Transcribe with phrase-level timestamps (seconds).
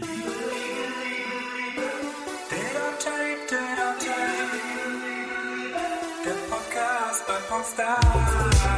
[0.00, 0.06] Der
[6.48, 8.77] Podcast bei Popstars.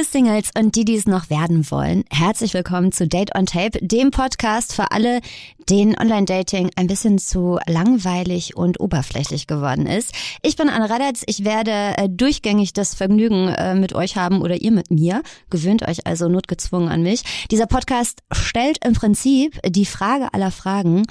[0.00, 3.78] Liebe Singles und die, die es noch werden wollen, herzlich willkommen zu Date on Tape,
[3.82, 5.20] dem Podcast für alle,
[5.68, 10.14] denen Online-Dating ein bisschen zu langweilig und oberflächlich geworden ist.
[10.40, 14.56] Ich bin Anne Radatz, ich werde äh, durchgängig das Vergnügen äh, mit euch haben oder
[14.62, 15.22] ihr mit mir.
[15.50, 17.22] Gewöhnt euch also notgezwungen an mich.
[17.50, 21.02] Dieser Podcast stellt im Prinzip die Frage aller Fragen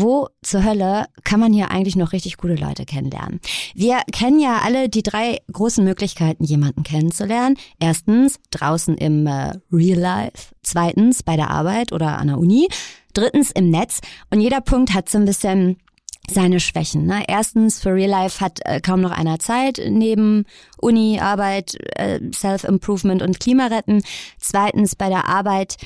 [0.00, 3.40] wo zur Hölle kann man hier eigentlich noch richtig gute Leute kennenlernen?
[3.74, 7.56] Wir kennen ja alle die drei großen Möglichkeiten, jemanden kennenzulernen.
[7.78, 12.68] Erstens draußen im äh, Real Life, zweitens bei der Arbeit oder an der Uni,
[13.12, 14.00] drittens im Netz.
[14.30, 15.76] Und jeder Punkt hat so ein bisschen
[16.28, 17.06] seine Schwächen.
[17.06, 17.24] Ne?
[17.28, 20.44] Erstens, für Real Life hat äh, kaum noch einer Zeit neben
[20.78, 24.02] Uni, Arbeit, äh, Self-Improvement und Klimaretten.
[24.38, 25.76] Zweitens, bei der Arbeit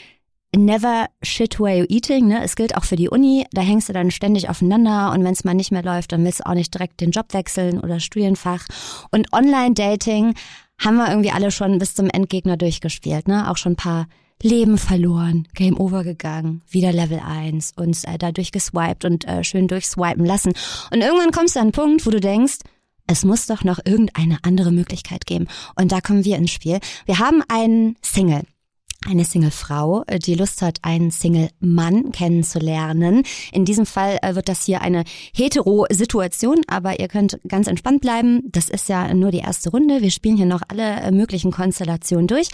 [0.54, 2.42] Never shit where you eating, ne?
[2.42, 5.44] Es gilt auch für die Uni, da hängst du dann ständig aufeinander und wenn es
[5.44, 8.66] mal nicht mehr läuft, dann willst du auch nicht direkt den Job wechseln oder Studienfach.
[9.12, 10.34] Und Online-Dating
[10.78, 13.48] haben wir irgendwie alle schon bis zum Endgegner durchgespielt, ne?
[13.48, 14.08] Auch schon ein paar
[14.42, 19.68] Leben verloren, Game Over gegangen, wieder Level 1, uns äh, dadurch geswiped und äh, schön
[19.68, 20.52] durchswipen lassen.
[20.90, 22.58] Und irgendwann kommst du an einen Punkt, wo du denkst,
[23.06, 25.46] es muss doch noch irgendeine andere Möglichkeit geben.
[25.76, 26.78] Und da kommen wir ins Spiel.
[27.06, 28.42] Wir haben einen Single
[29.06, 33.22] eine Single-Frau, äh, die Lust hat, einen Single-Mann kennenzulernen.
[33.52, 38.42] In diesem Fall äh, wird das hier eine hetero-Situation, aber ihr könnt ganz entspannt bleiben.
[38.50, 40.02] Das ist ja nur die erste Runde.
[40.02, 42.48] Wir spielen hier noch alle äh, möglichen Konstellationen durch.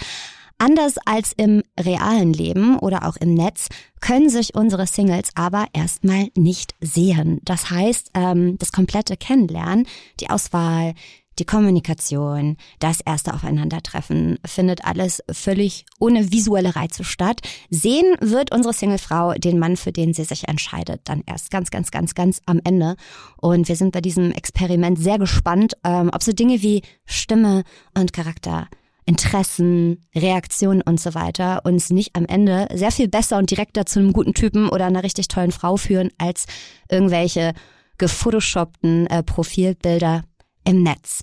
[0.58, 3.68] Anders als im realen Leben oder auch im Netz
[4.00, 7.40] können sich unsere Singles aber erstmal nicht sehen.
[7.44, 9.86] Das heißt, ähm, das komplette Kennenlernen,
[10.18, 10.94] die Auswahl,
[11.38, 17.40] die Kommunikation, das erste Aufeinandertreffen findet alles völlig ohne visuelle Reize statt.
[17.68, 21.90] Sehen wird unsere Singlefrau den Mann, für den sie sich entscheidet, dann erst ganz, ganz,
[21.90, 22.96] ganz, ganz am Ende.
[23.36, 27.64] Und wir sind bei diesem Experiment sehr gespannt, ähm, ob so Dinge wie Stimme
[27.94, 28.68] und Charakter
[29.06, 34.00] Interessen, Reaktionen und so weiter uns nicht am Ende sehr viel besser und direkter zu
[34.00, 36.46] einem guten Typen oder einer richtig tollen Frau führen als
[36.90, 37.52] irgendwelche
[37.98, 40.24] gefotoshoppten äh, Profilbilder
[40.66, 41.22] im Netz.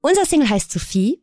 [0.00, 1.22] Unser Single heißt Sophie.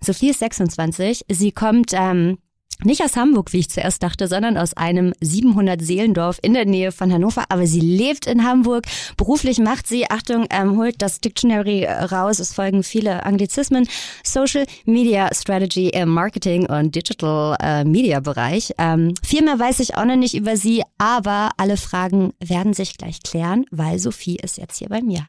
[0.00, 1.24] Sophie ist 26.
[1.30, 2.38] Sie kommt ähm,
[2.82, 7.12] nicht aus Hamburg, wie ich zuerst dachte, sondern aus einem 700-Seelendorf in der Nähe von
[7.12, 7.44] Hannover.
[7.48, 8.84] Aber sie lebt in Hamburg.
[9.16, 12.40] Beruflich macht sie, Achtung, ähm, holt das Dictionary raus.
[12.40, 13.88] Es folgen viele Anglizismen.
[14.24, 18.74] Social Media Strategy im Marketing und Digital äh, Media Bereich.
[18.78, 22.98] Ähm, viel mehr weiß ich auch noch nicht über sie, aber alle Fragen werden sich
[22.98, 25.26] gleich klären, weil Sophie ist jetzt hier bei mir.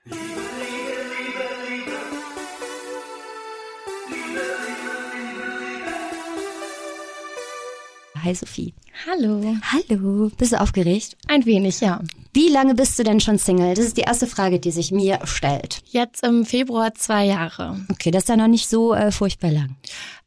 [8.25, 8.73] Hi Sophie.
[9.05, 9.55] Hallo.
[9.71, 10.31] Hallo.
[10.35, 11.15] Bist du aufgeregt?
[11.27, 12.01] Ein wenig, ja.
[12.33, 13.75] Wie lange bist du denn schon Single?
[13.75, 15.83] Das ist die erste Frage, die sich mir stellt.
[15.85, 17.79] Jetzt im Februar zwei Jahre.
[17.91, 19.75] Okay, das ist ja noch nicht so äh, furchtbar lang.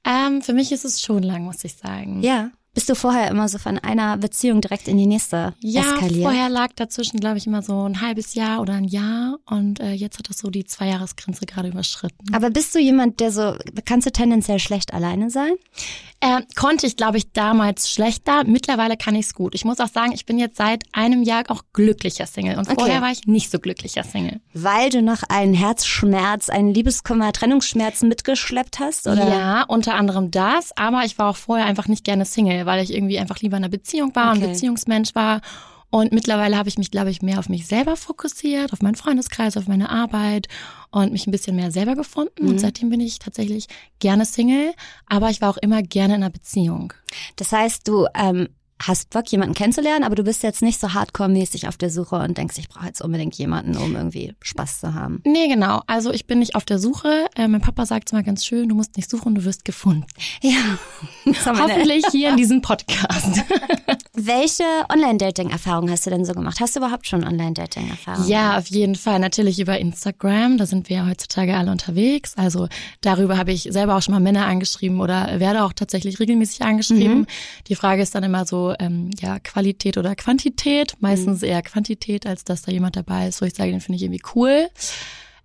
[0.05, 2.23] Ähm, für mich ist es schon lang, muss ich sagen.
[2.23, 2.53] Ja.
[2.79, 6.23] Bist du vorher immer so von einer Beziehung direkt in die nächste ja, eskaliert?
[6.23, 9.95] vorher lag dazwischen, glaube ich, immer so ein halbes Jahr oder ein Jahr und äh,
[9.95, 12.33] jetzt hat das so die Zweijahresgrenze gerade überschritten.
[12.33, 15.55] Aber bist du jemand, der so, kannst du tendenziell schlecht alleine sein?
[16.21, 18.43] Äh, konnte ich, glaube ich, damals schlechter.
[18.45, 19.55] Mittlerweile kann ich es gut.
[19.55, 22.59] Ich muss auch sagen, ich bin jetzt seit einem Jahr auch glücklicher Single.
[22.59, 22.75] Und Okay.
[22.75, 24.41] vorher war ich nicht so glücklicher Single.
[24.53, 29.07] Weil du noch einen Herzschmerz, einen Liebeskummer, Trennungsschmerz mitgeschleppt hast?
[29.07, 29.29] Oder?
[29.29, 30.77] Ja, unter anderem das.
[30.77, 33.65] Aber ich war auch vorher einfach nicht gerne Single, weil ich irgendwie einfach lieber in
[33.65, 34.53] einer Beziehung war und Okay.
[34.53, 35.41] Beziehungsmensch war.
[35.91, 39.57] Und mittlerweile habe ich mich, glaube ich, mehr auf mich selber fokussiert, auf meinen Freundeskreis,
[39.57, 40.47] auf meine Arbeit
[40.91, 42.45] und mich ein bisschen mehr selber gefunden.
[42.45, 42.51] Mhm.
[42.51, 43.67] Und seitdem bin ich tatsächlich
[43.99, 44.75] gerne Single,
[45.07, 46.93] aber ich war auch immer gerne in einer Beziehung.
[47.37, 48.49] Das heißt, du ähm,
[48.81, 52.39] hast Bock, jemanden kennenzulernen, aber du bist jetzt nicht so hardcore-mäßig auf der Suche und
[52.39, 55.21] denkst, ich brauche jetzt unbedingt jemanden, um irgendwie Spaß zu haben.
[55.25, 55.83] Nee, genau.
[55.87, 57.27] Also ich bin nicht auf der Suche.
[57.37, 60.07] Äh, mein Papa sagt mal ganz schön, du musst nicht suchen, du wirst gefunden.
[60.43, 60.79] Ja.
[61.45, 63.43] Hoffentlich hier in diesem Podcast.
[64.15, 66.61] Welche Online-Dating-Erfahrungen hast du denn so gemacht?
[66.61, 68.29] Hast du überhaupt schon Online-Dating-Erfahrungen?
[68.29, 69.19] Ja, auf jeden Fall.
[69.19, 70.59] Natürlich über Instagram.
[70.59, 72.35] Da sind wir ja heutzutage alle unterwegs.
[72.37, 72.69] Also
[73.01, 77.27] darüber habe ich selber auch schon mal Männer angeschrieben oder werde auch tatsächlich regelmäßig angeschrieben.
[77.69, 80.95] Die Frage ist dann immer so, ähm, ja, Qualität oder Quantität.
[81.01, 84.03] Meistens eher Quantität, als dass da jemand dabei ist, wo ich sage, den finde ich
[84.03, 84.69] irgendwie cool.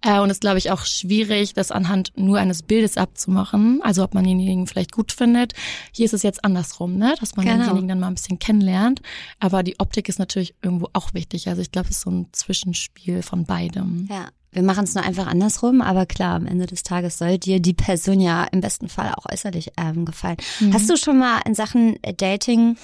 [0.03, 3.79] Äh, und es ist, glaube ich, auch schwierig, das anhand nur eines Bildes abzumachen.
[3.83, 5.53] Also ob man denjenigen vielleicht gut findet.
[5.91, 7.15] Hier ist es jetzt andersrum, ne?
[7.19, 7.57] dass man Genau.
[7.59, 9.01] denjenigen dann mal ein bisschen kennenlernt.
[9.39, 11.47] Aber die Optik ist natürlich irgendwo auch wichtig.
[11.47, 14.07] Also ich glaube, es ist so ein Zwischenspiel von beidem.
[14.09, 14.27] Ja.
[14.51, 17.73] Wir machen es nur einfach andersrum, aber klar, am Ende des Tages soll dir die
[17.73, 20.37] Person ja im besten Fall auch äußerlich ähm, gefallen.
[20.71, 22.77] Hast du schon mal in Sachen Dating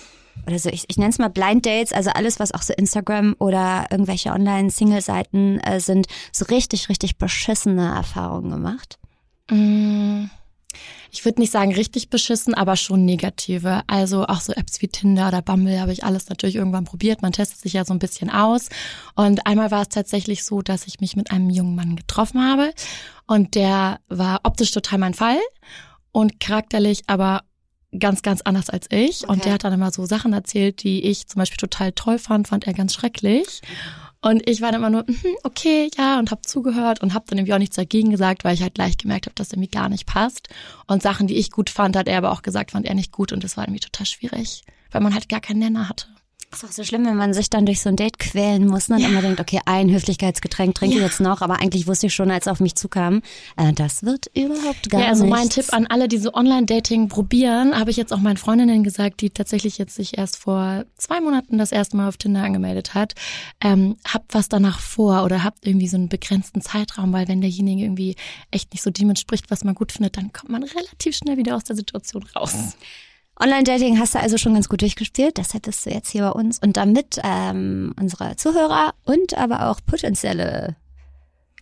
[0.47, 3.35] oder so, ich, ich nenne es mal Blind Dates, also alles, was auch so Instagram
[3.39, 8.97] oder irgendwelche Online-Single-Seiten äh, sind, so richtig, richtig beschissene Erfahrungen gemacht?
[9.49, 10.25] Mm,
[11.11, 13.81] Ich würde nicht sagen richtig beschissen, aber schon negative.
[13.87, 17.21] Also auch so Apps wie Tinder oder Bumble habe ich alles natürlich irgendwann probiert.
[17.21, 18.69] Man testet sich ja so ein bisschen aus.
[19.15, 22.73] Und einmal war es tatsächlich so, dass ich mich mit einem jungen Mann getroffen habe.
[23.25, 25.39] Und der war optisch total mein Fall
[26.11, 27.41] und charakterlich aber
[27.97, 29.23] ganz, ganz anders als ich.
[29.23, 29.41] Und Okay.
[29.45, 32.67] der hat dann immer so Sachen erzählt, die ich zum Beispiel total toll fand, fand
[32.67, 33.61] er ganz schrecklich.
[34.21, 37.37] Und ich war dann immer nur, mhm, okay, ja, und habe zugehört und habe dann
[37.37, 39.87] irgendwie auch nichts dagegen gesagt, weil ich halt gleich gemerkt habe, dass er mir gar
[39.87, 40.49] nicht passt.
[40.87, 43.31] Und Sachen, die ich gut fand, hat er aber auch gesagt, fand er nicht gut.
[43.31, 46.07] Und das war irgendwie total schwierig, weil man halt gar keinen Nenner hatte.
[46.51, 48.95] Ist auch so schlimm, wenn man sich dann durch so ein Date quälen muss ne?
[48.95, 51.05] und immer denkt, okay, ein Höflichkeitsgetränk trinke ich Ja.
[51.05, 53.21] jetzt noch, aber eigentlich wusste ich schon, als es auf mich zukam,
[53.55, 55.55] äh, das wird überhaupt gar ja, also mein nichts.
[55.55, 59.29] Tipp an alle, die so Online-Dating probieren, habe ich jetzt auch meinen Freundinnen gesagt, die
[59.29, 63.13] tatsächlich jetzt sich erst vor zwei Monaten das erste Mal auf Tinder angemeldet hat.
[63.61, 67.83] Ähm, habt was danach vor oder habt irgendwie so einen begrenzten Zeitraum, weil wenn derjenige
[67.83, 68.15] irgendwie
[68.49, 71.55] echt nicht so dem entspricht, was man gut findet, dann kommt man relativ schnell wieder
[71.55, 72.75] aus der Situation raus.
[73.41, 76.59] Online-Dating hast du also schon ganz gut durchgespielt, deshalb bist du jetzt hier bei uns.
[76.59, 80.75] Und damit ähm, unsere Zuhörer und aber auch potenzielle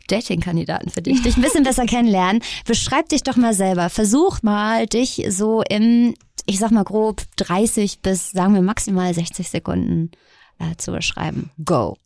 [0.07, 3.89] Dating-Kandidaten für dich dich ein bisschen besser kennenlernen, beschreib dich doch mal selber.
[3.89, 6.15] Versuch mal, dich so im,
[6.45, 10.11] ich sag mal grob, 30 bis, sagen wir maximal 60 Sekunden
[10.59, 11.51] äh, zu beschreiben.
[11.63, 11.97] Go.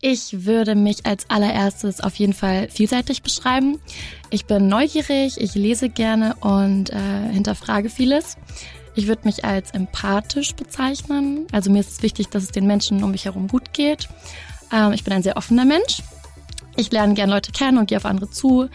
[0.00, 3.78] Ich würde mich als allererstes auf jeden Fall vielseitig beschreiben.
[4.30, 8.36] Ich bin neugierig, ich lese gerne und äh, hinterfrage vieles.
[8.94, 11.46] Ich würde mich als empathisch bezeichnen.
[11.52, 14.08] Also mir ist es wichtig, dass es den Menschen um mich herum gut geht.
[14.72, 16.02] Ähm, ich bin ein sehr offener Mensch.
[16.76, 18.68] Ich lerne gern Leute kennen und gehe auf andere zu.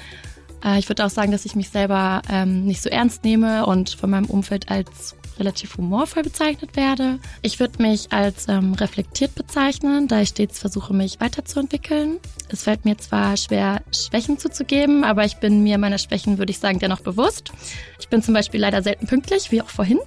[0.64, 3.92] Äh, ich würde auch sagen, dass ich mich selber ähm, nicht so ernst nehme und
[3.92, 7.20] von meinem Umfeld als relativ humorvoll bezeichnet werde.
[7.42, 12.20] Ich würde mich als ähm, reflektiert bezeichnen, da ich stets versuche, mich weiterzuentwickeln.
[12.50, 16.60] Es fällt mir zwar schwer, Schwächen zuzugeben, aber ich bin mir meiner Schwächen, würde ich
[16.60, 17.52] sagen, dennoch bewusst.
[18.00, 20.00] Ich bin zum Beispiel leider selten pünktlich, wie auch vorhin.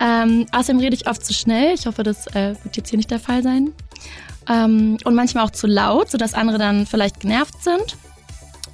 [0.00, 1.74] Ähm, außerdem rede ich oft zu schnell.
[1.74, 3.72] Ich hoffe, das äh, wird jetzt hier nicht der Fall sein.
[4.48, 7.96] Ähm, und manchmal auch zu laut, sodass andere dann vielleicht genervt sind.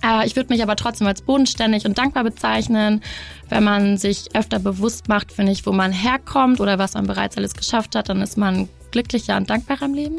[0.02, 3.02] Äh, ich würde mich aber trotzdem als bodenständig und dankbar bezeichnen,
[3.48, 7.36] wenn man sich öfter bewusst macht, finde ich, wo man herkommt oder was man bereits
[7.36, 10.18] alles geschafft hat, dann ist man glücklicher und dankbarer im Leben.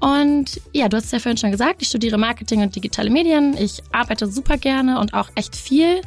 [0.00, 3.56] Und ja, du hast es ja vorhin schon gesagt, ich studiere Marketing und digitale Medien.
[3.58, 6.02] Ich arbeite super gerne und auch echt viel.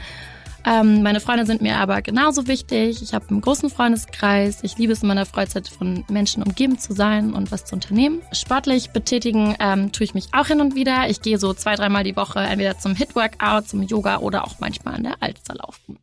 [0.65, 3.01] Ähm, meine Freunde sind mir aber genauso wichtig.
[3.01, 4.59] Ich habe einen großen Freundeskreis.
[4.63, 8.21] Ich liebe es in meiner Freizeit von Menschen umgeben zu sein und was zu unternehmen.
[8.31, 11.09] Sportlich betätigen ähm, tue ich mich auch hin und wieder.
[11.09, 14.95] Ich gehe so zwei, dreimal die Woche entweder zum Hit-Workout, zum Yoga oder auch manchmal
[14.95, 15.97] an der Alster laufen.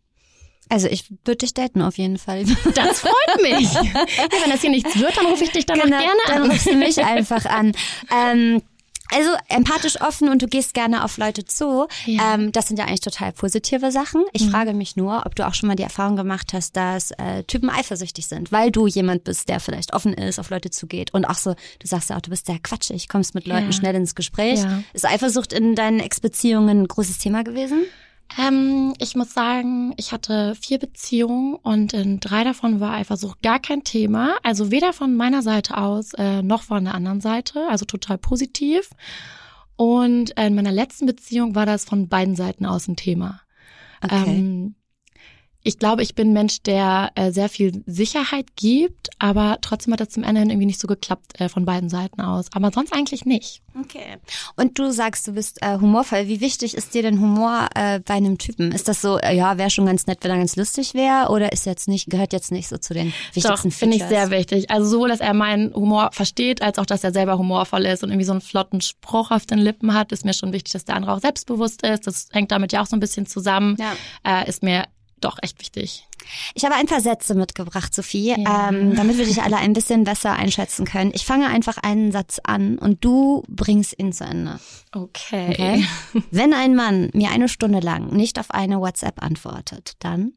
[0.68, 2.44] Also ich würde dich daten auf jeden Fall.
[2.74, 3.72] Das freut mich.
[3.74, 6.50] wenn das hier nichts wird, dann rufe ich dich dann Genau, gerne dann an.
[6.50, 7.72] rufst du mich einfach an.
[8.12, 8.62] Ähm,
[9.14, 11.86] also empathisch offen und du gehst gerne auf Leute zu.
[12.06, 12.34] Ja.
[12.34, 14.24] Ähm, das sind ja eigentlich total positive Sachen.
[14.32, 17.44] Ich frage mich nur, ob du auch schon mal die Erfahrung gemacht hast, dass äh,
[17.44, 21.24] Typen eifersüchtig sind, weil du jemand bist, der vielleicht offen ist, auf Leute zugeht und
[21.24, 23.72] auch so, du sagst ja auch, du bist sehr quatschig, kommst mit Leuten Ja.
[23.72, 24.60] schnell ins Gespräch.
[24.60, 24.82] Ja.
[24.92, 27.84] Ist Eifersucht in deinen Ex-Beziehungen ein großes Thema gewesen?
[28.38, 33.60] Ähm, ich muss sagen, ich hatte vier Beziehungen und in drei davon war Eifersucht gar
[33.60, 34.36] kein Thema.
[34.42, 37.66] Also weder von meiner Seite aus äh, noch von der anderen Seite.
[37.70, 38.90] Also total positiv.
[39.76, 43.40] Und in meiner letzten Beziehung war das von beiden Seiten aus ein Thema.
[44.02, 44.24] Okay.
[44.26, 44.74] Ähm,
[45.66, 50.00] ich glaube, ich bin ein Mensch, der äh, sehr viel Sicherheit gibt, aber trotzdem hat
[50.00, 52.46] das zum Ende hin irgendwie nicht so geklappt äh, von beiden Seiten aus.
[52.52, 53.62] Aber sonst eigentlich nicht.
[53.78, 54.16] Okay.
[54.54, 56.28] Und du sagst, du bist äh, humorvoll.
[56.28, 58.70] Wie wichtig ist dir denn Humor äh, bei einem Typen?
[58.70, 61.52] Ist das so, äh, ja, wäre schon ganz nett, wenn er ganz lustig wäre, oder
[61.52, 64.70] ist jetzt nicht, gehört jetzt nicht so zu den Doch, wichtigsten finde ich sehr wichtig.
[64.70, 68.10] Also sowohl, dass er meinen Humor versteht, als auch, dass er selber humorvoll ist und
[68.10, 70.94] irgendwie so einen flotten Spruch auf den Lippen hat, ist mir schon wichtig, dass der
[70.94, 72.06] andere auch selbstbewusst ist.
[72.06, 73.76] Das hängt damit ja auch so ein bisschen zusammen.
[73.80, 73.96] Ja.
[74.24, 74.84] Äh, ist mir
[75.26, 76.06] doch echt wichtig.
[76.54, 78.68] Ich habe ein paar Sätze mitgebracht, Sophie, Ja.
[78.70, 81.12] ähm, damit wir dich alle ein bisschen besser einschätzen können.
[81.14, 84.58] Ich fange einfach einen Satz an und du bringst ihn zu Ende.
[84.92, 85.48] Okay.
[85.50, 85.86] Okay?
[86.30, 90.32] Wenn ein Mann mir eine Stunde lang nicht auf eine WhatsApp antwortet, dann?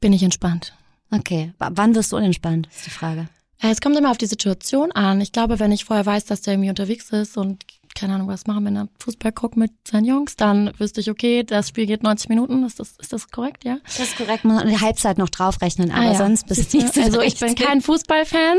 [0.00, 0.74] Bin ich entspannt.
[1.10, 1.52] Okay.
[1.58, 2.68] W wann wirst du unentspannt?
[2.74, 3.28] Ist die Frage.
[3.60, 5.20] Äh, Es kommt immer auf die Situation an.
[5.20, 8.46] Ich glaube, wenn ich vorher weiß, dass der irgendwie unterwegs ist und keine Ahnung, was
[8.46, 12.02] machen, wenn er Fußball guckt mit seinen Jungs, dann wüsste ich, okay, das Spiel geht
[12.02, 12.64] 90 Minuten.
[12.64, 13.78] Ist das, ist das korrekt, ja?
[13.84, 16.18] Das ist korrekt, muss man die Halbzeit noch draufrechnen, aber Ah ja.
[16.18, 18.58] sonst bist du nicht so Also ich bin kein Fußballfan,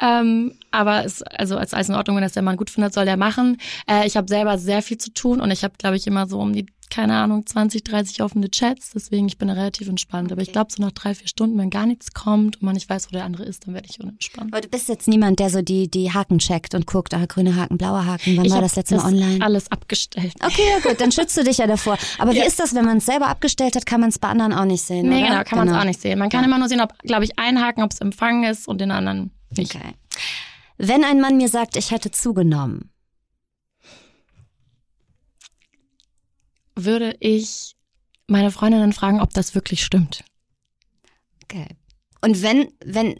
[0.00, 3.04] ähm, aber es, also als alles in Ordnung, wenn das der Mann gut findet, soll
[3.04, 3.58] der machen.
[3.88, 6.38] Äh, ich habe selber sehr viel zu tun und ich habe, glaube ich, immer so
[6.40, 10.30] um die, keine Ahnung, 20, 30 offene Chats, deswegen ich bin relativ entspannt.
[10.30, 12.88] Aber ich glaube, so nach drei, vier Stunden, wenn gar nichts kommt und man nicht
[12.88, 14.52] weiß, wo der andere ist, dann werde ich unentspannt.
[14.52, 17.56] Aber du bist jetzt niemand, der so die, die Haken checkt und guckt, ah, grüne
[17.56, 19.44] Haken, blaue Haken, wann ich war das letzte Mal online?
[19.44, 20.34] alles abgestellt.
[20.40, 21.98] Okay, ja gut, dann schützt du dich ja davor.
[22.18, 22.44] Aber wie Ja.
[22.44, 24.82] ist das, wenn man es selber abgestellt hat, kann man es bei anderen auch nicht
[24.82, 25.28] sehen, Nee, oder?
[25.30, 26.18] genau, kann man es auch nicht sehen.
[26.20, 26.46] Man kann Ja.
[26.46, 29.32] immer nur sehen, ob, glaube ich, ein Haken, ob es empfangen ist und den anderen
[29.56, 29.74] nicht.
[29.74, 29.94] Okay.
[30.76, 32.90] Wenn ein Mann mir sagt, ich hätte zugenommen,
[36.76, 37.74] Würde ich
[38.26, 40.24] meine Freundinnen fragen, ob das wirklich stimmt.
[41.44, 41.66] okay.
[42.22, 43.16] Und wenn, wenn,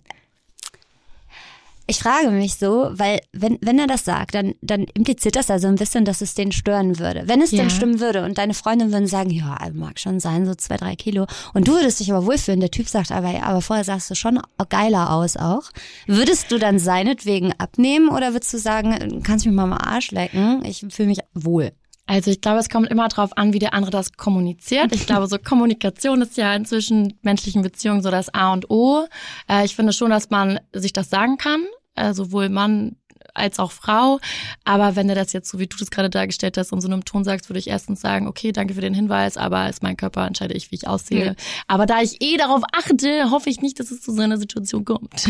[1.87, 5.59] ich frage mich so, weil wenn, wenn er das sagt, dann, dann impliziert das ja
[5.59, 7.25] so ein bisschen, dass es den stören würde.
[7.29, 7.59] Wenn es Ja.
[7.59, 10.97] denn stimmen würde und deine Freundin würden sagen, ja, mag schon sein, so zwei, drei
[10.97, 11.27] Kilo.
[11.53, 14.15] Und du würdest dich aber wohlfühlen, der Typ sagt aber, ja, aber vorher sahst du
[14.15, 15.65] schon geiler aus auch.
[16.07, 20.65] Würdest du dann seinetwegen abnehmen oder würdest du sagen, kannst mich mal am Arsch lecken,
[20.65, 21.73] ich fühle mich wohl?
[22.07, 24.95] Also ich glaube, es kommt immer darauf an, wie der andere das kommuniziert.
[24.95, 29.07] Ich glaube, so Kommunikation ist ja in zwischenmenschlichen Beziehungen so das A und O.
[29.49, 32.97] Äh, ich finde schon, dass man sich das sagen kann, äh, sowohl Mann
[33.33, 34.21] als auch Frau.
[34.65, 37.05] Aber wenn du das jetzt so, wie du das gerade dargestellt hast, in so einem
[37.05, 40.27] Ton sagst, würde ich erstens sagen, okay, danke für den Hinweis, aber ist mein Körper,
[40.27, 41.31] entscheide ich, wie ich aussehe.
[41.31, 41.37] Mhm.
[41.67, 44.85] Aber da ich eh darauf achte, hoffe ich nicht, dass es zu so einer Situation
[44.85, 45.27] kommt.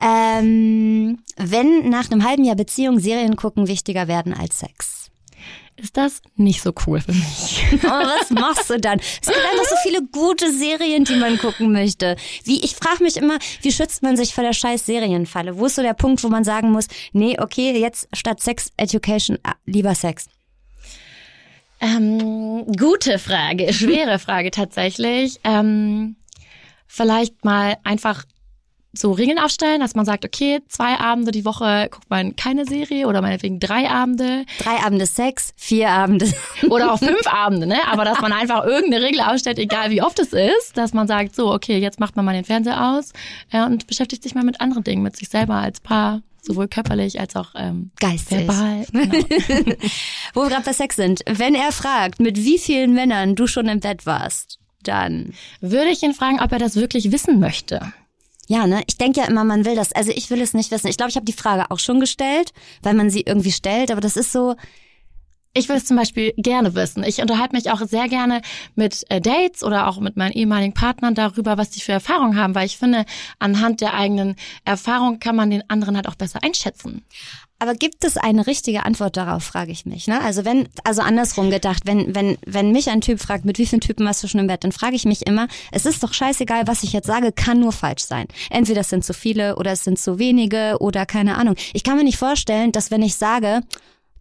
[0.00, 5.03] Ähm, wenn nach einem halben Jahr Beziehung Serien gucken wichtiger werden als Sex.
[5.76, 7.64] Ist das nicht so cool für mich?
[7.82, 9.00] Aber was machst du dann?
[9.00, 12.16] Es gibt einfach so viele gute Serien, die man gucken möchte.
[12.44, 15.58] Wie, ich frage mich immer, wie schützt man sich vor der scheiß Serienfalle?
[15.58, 19.38] Wo ist so der Punkt, wo man sagen muss, nee, okay, jetzt statt Sex Education,
[19.42, 20.26] ah, lieber Sex?
[21.80, 25.40] Ähm, gute Frage, schwere Frage tatsächlich.
[25.42, 26.16] Ähm,
[26.86, 28.24] vielleicht mal einfach
[28.96, 33.06] so Regeln aufstellen, dass man sagt, okay, zwei Abende die Woche guckt man keine Serie
[33.06, 36.32] oder meinetwegen drei Abende Drei Abende Sex, vier Abende.
[36.70, 37.78] oder auch fünf Abende, ne?
[37.90, 41.34] Aber dass man einfach irgendeine Regel aufstellt, egal wie oft es ist, dass man sagt,
[41.34, 43.12] so, okay, jetzt macht man mal den Fernseher aus
[43.52, 47.20] äh, und beschäftigt sich mal mit anderen Dingen, mit sich selber als Paar, sowohl körperlich
[47.20, 48.46] als auch ähm, Geistig.
[48.46, 48.86] verbal.
[48.92, 49.76] Genau.
[50.34, 51.20] Wo wir gerade bei Sex sind.
[51.26, 56.02] Wenn er fragt, mit wie vielen Männern du schon im Bett warst, dann Würde ich
[56.02, 57.92] ihn fragen, ob er das wirklich wissen möchte.
[58.48, 58.82] Ja, ne?
[58.86, 59.92] Ich denke ja immer, man will das.
[59.92, 60.88] Also ich will es nicht wissen.
[60.88, 64.00] Ich glaube, ich habe die Frage auch schon gestellt, weil man sie irgendwie stellt, aber
[64.00, 64.54] das ist so,
[65.56, 67.04] Ich will es zum Beispiel gerne wissen.
[67.04, 68.42] Ich unterhalte mich auch sehr gerne
[68.74, 72.56] mit äh, Dates oder auch mit meinen ehemaligen Partnern darüber, was die für Erfahrungen haben,
[72.56, 73.04] weil ich finde,
[73.38, 74.34] anhand der eigenen
[74.64, 77.04] Erfahrung kann man den anderen halt auch besser einschätzen.
[77.60, 80.08] aber gibt es eine richtige Antwort darauf, frage ich mich.
[80.08, 80.20] Ne?
[80.20, 83.80] Also wenn, also andersrum gedacht, wenn, wenn, wenn mich ein Typ fragt, mit wie vielen
[83.80, 86.66] Typen warst du schon im Bett, dann frage ich mich immer, es ist doch scheißegal,
[86.66, 88.26] was ich jetzt sage, kann nur falsch sein.
[88.50, 91.54] Entweder es sind zu viele oder es sind zu wenige oder keine Ahnung.
[91.72, 93.62] Ich kann mir nicht vorstellen, dass wenn ich sage,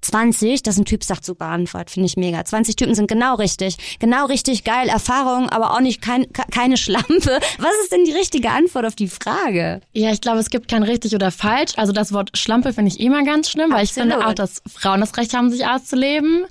[0.03, 2.43] 20, dass ein Typ sagt, super Antwort, finde ich mega.
[2.43, 3.77] 20 Typen sind genau richtig.
[3.99, 7.39] Genau richtig geil, Erfahrung, aber auch nicht kein, ke- keine Schlampe.
[7.57, 9.81] Was ist denn die richtige Antwort auf die Frage?
[9.93, 11.71] Ja, ich glaube, es gibt kein richtig oder falsch.
[11.77, 14.11] Also das Wort Schlampe finde ich immer ganz schlimm, weil ich Absolut.
[14.13, 16.45] finde auch, dass Frauen das Recht haben, sich auszuleben.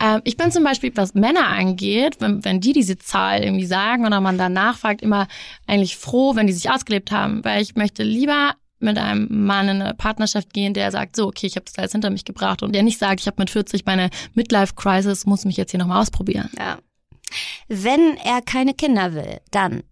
[0.00, 4.06] Ähm, ich bin zum Beispiel, was Männer angeht, wenn, wenn die diese Zahl irgendwie sagen
[4.06, 5.28] oder man danach fragt, immer
[5.66, 9.82] eigentlich froh, wenn die sich ausgelebt haben, weil ich möchte lieber mit einem Mann in
[9.82, 12.74] eine Partnerschaft gehen, der sagt, so, okay, ich habe das alles hinter mich gebracht und
[12.74, 16.50] der nicht sagt, ich habe mit 40 meine Midlife-Crisis, muss mich jetzt hier nochmal ausprobieren.
[16.58, 16.78] Ja.
[17.68, 19.82] Wenn er keine Kinder will, dann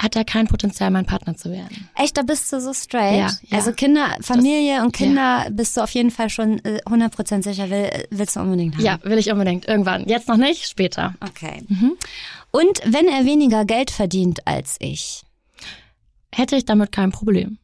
[0.00, 1.88] Hat er kein Potenzial, mein Partner zu werden.
[1.96, 3.18] Echt, da bist du so straight.
[3.18, 3.58] Ja, ja.
[3.58, 7.90] Also Kinder, Familie und Kinder bist du auf jeden Fall schon äh, 100% sicher, will,
[8.10, 8.84] willst du unbedingt haben.
[8.84, 9.66] Ja, will ich unbedingt.
[9.66, 10.06] Irgendwann.
[10.06, 11.14] Jetzt noch nicht, später.
[11.20, 11.64] Okay.
[12.52, 15.22] Und wenn er weniger Geld verdient als ich?
[16.32, 17.58] Hätte ich damit kein Problem.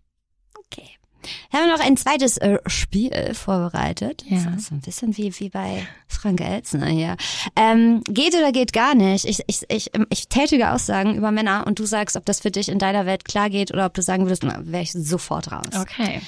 [1.25, 1.57] Okay.
[1.57, 4.25] Haben wir noch ein zweites äh, Spiel vorbereitet.
[4.29, 4.45] Ja.
[4.45, 7.17] Das ist so ein bisschen wie, wie bei Frank Elzner hier.
[7.57, 9.25] Ähm, geht oder geht gar nicht.
[9.25, 12.69] Ich, ich, ich, ich tätige Aussagen über Männer und du sagst, ob das für dich
[12.69, 15.81] in deiner Welt klar geht oder ob du sagen würdest, wäre ich sofort raus.
[15.81, 16.21] Okay.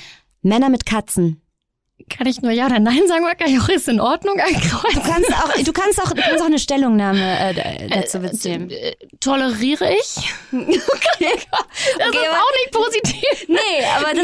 [0.43, 1.41] Männer mit Katzen.
[2.11, 4.43] Kann ich nur Ja oder Nein sagen oder kann ich auch ist in Ordnung Du
[4.45, 5.03] ankreuzen?
[5.03, 8.71] kannst auch, du kannst auch, du kannst auch eine Stellungnahme äh, d- dazu beziehen.
[8.71, 10.33] Äh, Toleriere ich?
[10.53, 11.33] Okay.
[11.99, 13.49] Das Okay, ist aber- auch nicht positiv.
[13.49, 14.23] Nee, aber das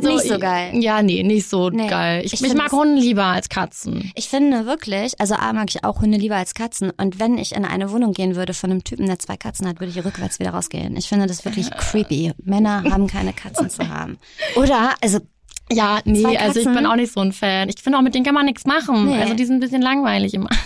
[0.00, 0.70] ist äh, nicht so geil.
[0.74, 1.86] Ja, nee, nicht so Nee.
[1.86, 2.22] geil.
[2.24, 4.10] Ich, Ich ich, mag Hunde lieber als Katzen.
[4.14, 6.90] Ich finde wirklich, also A mag ich auch Hunde lieber als Katzen.
[6.96, 9.80] Und wenn ich in eine Wohnung gehen würde von einem Typen, der zwei Katzen hat,
[9.80, 10.96] würde ich rückwärts wieder rausgehen.
[10.96, 12.32] Ich finde das wirklich creepy.
[12.44, 14.18] Männer haben keine Katzen zu haben.
[14.56, 15.20] Oder, also
[15.70, 17.68] Ja, nee, also ich bin auch nicht so ein Fan.
[17.68, 19.06] Ich finde auch, mit denen kann man nichts machen.
[19.06, 19.20] Nee.
[19.20, 20.50] Also die sind ein bisschen langweilig immer.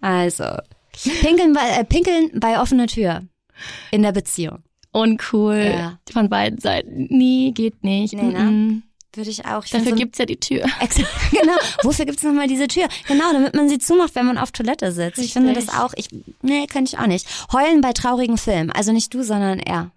[0.00, 0.44] Also,
[1.22, 3.22] pinkeln bei, äh, pinkeln bei offener Tür
[3.90, 4.58] in der Beziehung.
[4.92, 5.72] Uncool.
[5.74, 5.98] Ja.
[6.12, 7.06] Von beiden Seiten.
[7.08, 8.12] Nee, geht nicht.
[8.12, 8.38] Nee, ne?
[8.38, 8.82] Mhm.
[9.14, 9.64] Würde ich auch.
[9.64, 10.64] Ich Dafür so, gibt's ja die Tür.
[10.80, 11.54] Exakt, genau.
[11.82, 12.88] Wofür gibt's nochmal diese Tür?
[13.06, 15.18] Genau, damit man sie zumacht, wenn man auf Toilette sitzt.
[15.18, 15.80] Ich finde das Richtig.
[15.80, 16.08] auch, ich,
[16.42, 17.26] nee, könnte ich auch nicht.
[17.52, 18.70] Heulen bei traurigen Filmen.
[18.70, 19.90] Also nicht du, sondern er.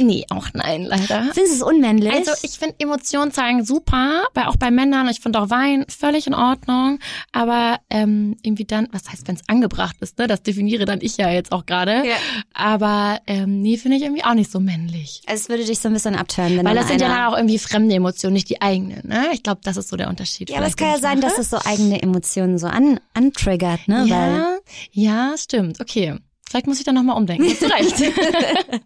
[0.00, 1.28] Nee, auch nein, leider.
[1.34, 2.12] Findest du es unmännlich?
[2.12, 5.08] Also ich finde Emotionen zeigen super, bei, auch bei Männern.
[5.08, 6.98] Ich finde auch Wein völlig in Ordnung.
[7.32, 10.26] Aber ähm, irgendwie dann, was heißt, wenn es angebracht ist, ne?
[10.26, 12.06] Das definiere dann ich ja jetzt auch gerade.
[12.06, 12.16] Ja.
[12.54, 15.22] Aber ähm, nee, finde ich irgendwie auch nicht so männlich.
[15.26, 17.36] Also es würde dich so ein bisschen abtören, wenn Weil das sind ja dann auch
[17.36, 19.06] irgendwie fremde Emotionen, nicht die eigenen.
[19.06, 19.28] Ne?
[19.32, 20.48] Ich glaube, das ist so der Unterschied.
[20.48, 21.42] Ja, aber es kann ja sein, dass mache.
[21.42, 24.06] es so eigene Emotionen so an, antriggert, ne?
[24.08, 24.58] Weil, Ja,
[24.92, 25.80] ja, stimmt.
[25.80, 26.18] Okay.
[26.50, 27.48] Vielleicht muss ich da nochmal umdenken.
[27.48, 28.12] Hast recht.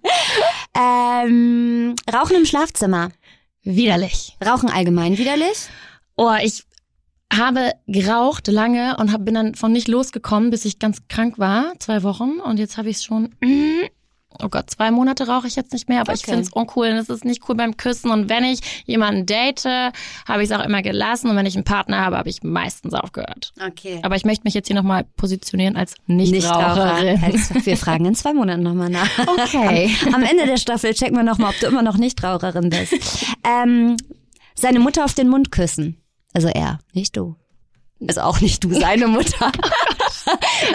[0.76, 3.08] ähm, Rauchen im Schlafzimmer.
[3.62, 4.36] Widerlich.
[4.44, 5.68] Rauchen allgemein widerlich.
[6.14, 6.64] Oh, ich
[7.32, 11.72] habe geraucht lange und hab, bin dann von nicht losgekommen, bis ich ganz krank war,
[11.78, 12.38] zwei Wochen.
[12.38, 13.86] Und jetzt habe ich es schon, mm,
[14.42, 16.32] oh Gott, zwei Monate rauche ich jetzt nicht mehr, aber ich Okay.
[16.32, 18.10] finde es uncool und es ist nicht cool beim Küssen.
[18.10, 21.28] Und wenn ich jemanden date, habe ich es auch immer gelassen.
[21.30, 23.52] Und wenn ich einen Partner habe, habe ich meistens aufgehört.
[23.64, 24.00] Okay.
[24.02, 27.22] Aber ich möchte mich jetzt hier nochmal positionieren als Nichtraucherin.
[27.22, 29.08] Also, wir fragen in zwei Monaten nochmal nach.
[29.18, 29.90] Okay.
[30.06, 32.94] Am, am Ende der Staffel checken wir nochmal, ob du immer noch Nichtraucherin bist.
[33.44, 33.96] Ähm,
[34.54, 35.96] seine Mutter auf den Mund küssen.
[36.32, 37.36] Also er, nicht du.
[38.08, 39.52] Also auch nicht du, seine Mutter.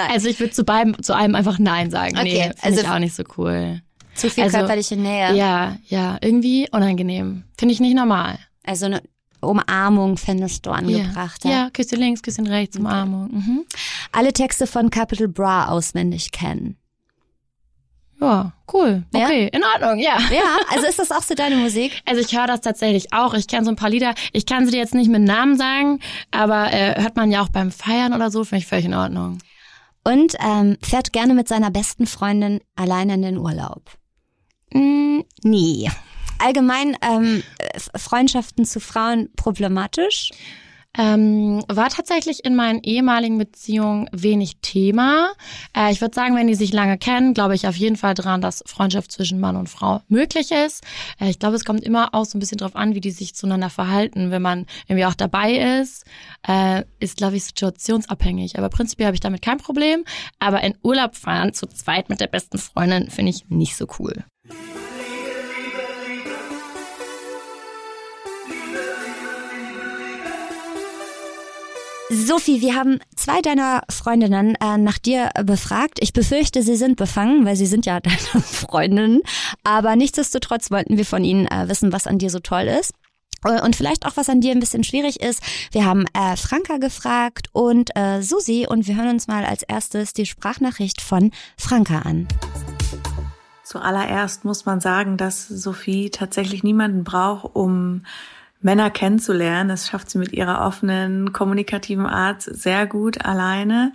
[0.09, 2.17] Also ich würde zu beidem, zu einem einfach Nein sagen.
[2.17, 3.81] Okay, Nee, also- ich auch nicht so cool.
[4.13, 5.33] Zu viel Also, körperliche Nähe.
[5.33, 7.43] Ja, ja, irgendwie unangenehm.
[7.57, 8.38] Finde ich nicht normal.
[8.63, 9.01] Also eine
[9.41, 11.45] Umarmung fändest du angebracht.
[11.45, 13.29] Ja, ja Küsschen links, Küsschen rechts, Umarmung.
[13.31, 13.65] Mhm.
[14.12, 16.75] Alle Texte von Capital Bra auswendig kennen.
[18.21, 19.03] Ja, cool.
[19.13, 19.25] Ja?
[19.25, 20.17] Okay, in Ordnung, ja.
[20.31, 22.01] Ja, also ist das auch so deine Musik?
[22.09, 23.33] Also ich höre das tatsächlich auch.
[23.33, 24.13] Ich kenne so ein paar Lieder.
[24.33, 25.99] Ich kann sie dir jetzt nicht mit Namen sagen,
[26.31, 29.38] aber äh, hört man ja auch beim Feiern oder so, finde ich völlig in Ordnung.
[30.03, 33.84] Und ähm, fährt gerne mit seiner besten Freundin alleine in den Urlaub.
[34.73, 35.89] Mm, nee.
[36.39, 37.43] Allgemein ähm,
[37.95, 40.32] Freundschaften zu Frauen problematisch.
[40.97, 45.32] Ähm, war tatsächlich in meinen ehemaligen Beziehungen wenig Thema.
[45.78, 48.41] Äh, ich würde sagen, wenn die sich lange kennen, glaube ich auf jeden Fall dran,
[48.41, 50.84] dass Freundschaft zwischen Mann und Frau möglich ist.
[51.19, 53.36] Äh, ich glaube, es kommt immer auch so ein bisschen drauf an, wie die sich
[53.36, 54.32] zueinander verhalten.
[54.32, 56.06] Wenn man irgendwie auch dabei ist,
[56.47, 58.58] äh, ist, glaube ich, situationsabhängig.
[58.58, 60.04] Aber prinzipiell habe ich damit kein Problem.
[60.39, 64.23] Aber in Urlaub fahren zu zweit mit der besten Freundin finde ich nicht so cool.
[72.12, 76.00] Sophie, wir haben zwei deiner Freundinnen äh, nach dir befragt.
[76.02, 79.22] Ich befürchte, sie sind befangen, weil sie sind ja deine Freundinnen.
[79.63, 82.93] Aber nichtsdestotrotz wollten wir von ihnen äh, wissen, was an dir so toll ist.
[83.45, 85.43] Äh, Und vielleicht auch, was an dir ein bisschen schwierig ist.
[85.72, 90.13] Wir haben äh, Franka gefragt und äh, Susi und wir hören uns mal als erstes
[90.13, 92.28] die Sprachnachricht von Franka an.
[93.63, 98.02] Zuallererst muss man sagen, dass Sophie tatsächlich niemanden braucht, um
[98.62, 99.69] Männer kennenzulernen.
[99.69, 103.93] Das schafft sie mit ihrer offenen, kommunikativen Art sehr gut alleine.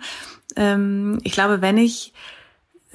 [0.55, 2.13] Ähm, ich glaube, wenn ich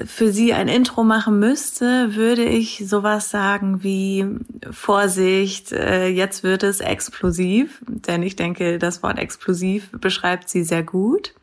[0.05, 4.27] für sie ein Intro machen müsste, würde ich sowas sagen wie
[4.71, 10.83] Vorsicht, äh, jetzt wird es explosiv, denn ich denke, das Wort explosiv beschreibt sie sehr
[10.83, 11.35] gut.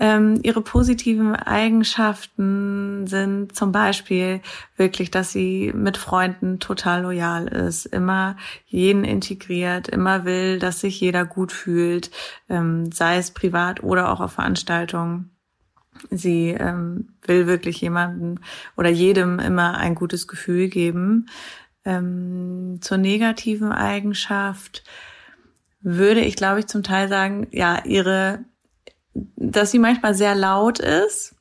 [0.00, 4.40] Ähm, ihre positiven Eigenschaften sind zum Beispiel
[4.76, 11.00] wirklich, dass sie mit Freunden total loyal ist, immer jeden integriert, immer will, dass sich
[11.00, 12.10] jeder gut fühlt,
[12.48, 15.30] ähm, sei es privat oder auch auf Veranstaltungen.
[16.10, 18.40] Sie ähm, will wirklich jemanden
[18.76, 21.26] oder jedem immer ein gutes Gefühl geben.
[21.84, 24.82] Ähm, zur negativen Eigenschaft
[25.80, 28.44] würde ich, glaube ich, zum Teil sagen, ja, ihre
[29.14, 31.34] dass sie manchmal sehr laut ist,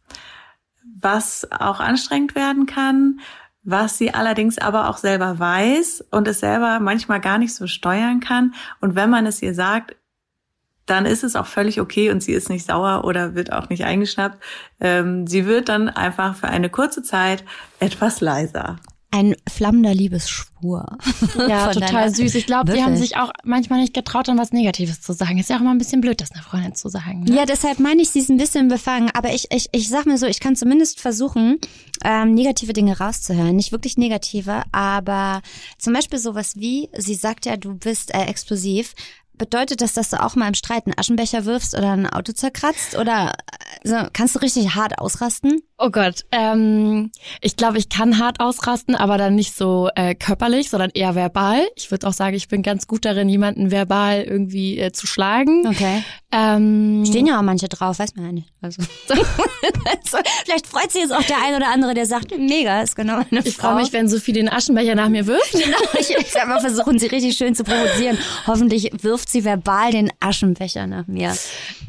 [1.00, 3.20] was auch anstrengend werden kann,
[3.64, 8.20] was sie allerdings aber auch selber weiß und es selber manchmal gar nicht so steuern
[8.20, 8.54] kann.
[8.82, 9.96] Und wenn man es ihr sagt,
[10.86, 13.86] dann ist es auch völlig okay und sie ist nicht sauer oder wird auch nicht
[13.86, 14.44] eingeschnappt.
[14.82, 17.46] Ähm, sie wird dann einfach für eine kurze Zeit
[17.80, 18.78] etwas leiser.
[19.14, 20.98] Ein flammender Liebesschwur.
[21.38, 22.34] Ja, total süß.
[22.34, 25.38] Ich glaube, die haben sich auch manchmal nicht getraut, dann was Negatives zu sagen.
[25.38, 27.26] Ist ja auch immer ein bisschen blöd, das einer Freundin zu sagen.
[27.26, 27.36] Ne?
[27.36, 29.12] Ja, deshalb meine ich, sie ist ein bisschen befangen.
[29.14, 31.60] Aber ich, ich, ich sag mir so, ich kann zumindest versuchen,
[32.04, 33.56] ähm, negative Dinge rauszuhören.
[33.56, 35.44] Nicht wirklich negative, aber
[35.78, 38.96] zum Beispiel sowas wie, sie sagt ja, du bist äh, explosiv.
[39.36, 42.98] Bedeutet das, dass du auch mal im Streit einen Aschenbecher wirfst oder ein Auto zerkratzt?
[42.98, 43.34] Oder
[43.84, 45.62] äh, so, kannst du richtig hart ausrasten?
[45.86, 50.70] Oh Gott, ähm, ich glaube, ich kann hart ausrasten, aber dann nicht so äh, körperlich,
[50.70, 51.60] sondern eher verbal.
[51.76, 55.68] Ich würde auch sagen, ich bin ganz gut darin, jemanden verbal irgendwie äh, zu schlagen.
[55.68, 56.02] Okay.
[56.32, 58.48] Ähm, Stehen ja auch manche drauf, weiß man ja nicht.
[58.62, 58.82] Also,
[60.10, 63.18] so, vielleicht freut sich jetzt auch der ein oder andere, der sagt, mega, ist genau
[63.30, 63.72] meine ich Frau.
[63.72, 65.52] freue mich, wenn Sophie den Aschenbecher nach mir wirft.
[65.52, 68.18] Genau, ich, ich sag mal, versuchen sie richtig schön zu provozieren.
[68.48, 71.36] Hoffentlich wirft sie verbal den Aschenbecher nach mir.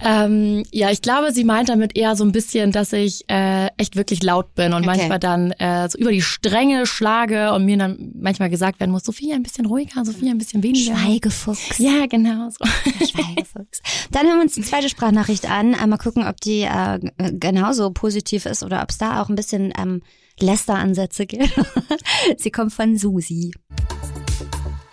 [0.04, 3.96] Ähm, ja, ich glaube, sie meint damit eher so ein bisschen, dass ich äh, echt
[3.96, 4.86] wirklich laut bin und Okay.
[4.86, 9.04] manchmal dann äh, so über die Stränge schlage und mir dann manchmal gesagt werden muss,
[9.04, 10.96] Sophie ein bisschen ruhiger, Sophie ein bisschen weniger.
[10.96, 11.78] Schweigefuchs.
[11.78, 12.64] Ja, genau so.
[13.06, 13.82] Schweigefuchs.
[14.10, 15.74] Dann hören wir uns die zweite Sprachnachricht an.
[15.74, 16.98] Äh, Mal gucken, ob die äh,
[17.34, 20.02] genauso positiv ist oder ob es da auch ein bisschen ähm,
[20.40, 21.52] Lästeransätze gibt.
[22.38, 23.52] Sie kommt von Susi.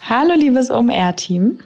[0.08, 1.60] Hallo liebes OMR-Team.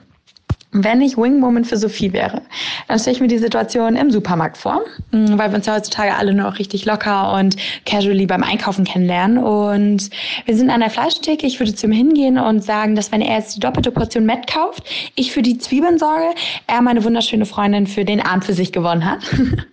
[0.78, 2.42] Wenn ich Wingwoman für Sophie wäre,
[2.86, 6.14] dann stelle ich mir die Situation im Supermarkt vor, mh, weil wir uns ja heutzutage
[6.14, 9.38] alle noch richtig locker und casually beim Einkaufen kennenlernen.
[9.38, 10.10] Und
[10.44, 11.46] wir sind an der Fleischtheke.
[11.46, 14.46] Ich würde zu ihm hingehen und sagen, dass wenn er jetzt die doppelte Portion Met
[14.46, 14.82] kauft,
[15.14, 16.34] ich für die Zwiebeln sorge,
[16.66, 19.20] er meine wunderschöne Freundin für den Abend für sich gewonnen hat.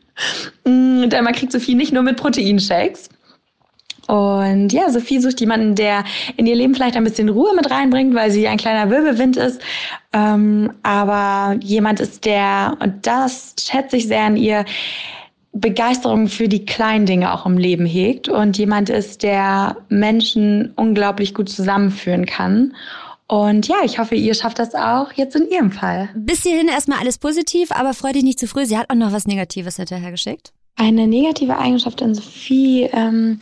[0.64, 3.10] Mm, Denn man kriegt Sophie nicht nur mit Proteinshakes.
[4.08, 6.04] Und ja, Sophie sucht jemanden, der
[6.36, 9.62] in ihr Leben vielleicht ein bisschen Ruhe mit reinbringt, weil sie ein kleiner Wirbelwind ist.
[10.12, 14.66] Ähm, aber jemand ist, der, und das schätze ich sehr an ihr,
[15.54, 21.36] Begeisterung für die kleinen Dinge auch im Leben hegt und jemand ist, der Menschen unglaublich
[21.36, 22.74] gut zusammenführen kann.
[23.28, 26.10] Und ja, ich hoffe, ihr schafft das auch jetzt in ihrem Fall.
[26.16, 28.66] Bis hierhin erstmal alles positiv, aber freu dich nicht zu früh.
[28.66, 30.54] Sie hat auch noch was Negatives hinterher geschickt.
[30.76, 33.40] Eine negative Eigenschaft an Sophie ähm,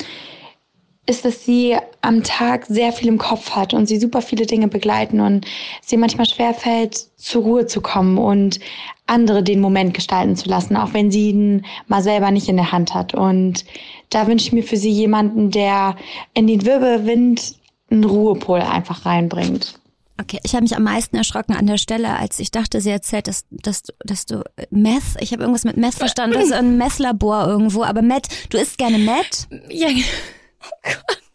[1.08, 4.68] ist, dass sie am Tag sehr viel im Kopf hat und sie super viele Dinge
[4.68, 5.46] begleiten und
[5.82, 8.60] sie manchmal schwerfällt, zur Ruhe zu kommen und
[9.08, 12.72] andere den Moment gestalten zu lassen, auch wenn sie ihn mal selber nicht in der
[12.72, 13.14] Hand hat.
[13.14, 13.66] Und
[14.10, 15.96] da wünsche ich mir für sie jemanden, der
[16.34, 17.56] in den Wirbelwind
[17.90, 19.80] einen Ruhepol einfach reinbringt.
[20.20, 23.28] Okay, ich habe mich am meisten erschrocken an der Stelle, als ich dachte, sie erzählt,
[23.28, 26.78] dass, dass, du- dass du Meth, ich habe irgendwas mit Meth verstanden, das ist ein
[26.78, 29.48] Meth-Labor irgendwo, aber Meth, du isst gerne Meth?
[29.70, 29.88] Ja,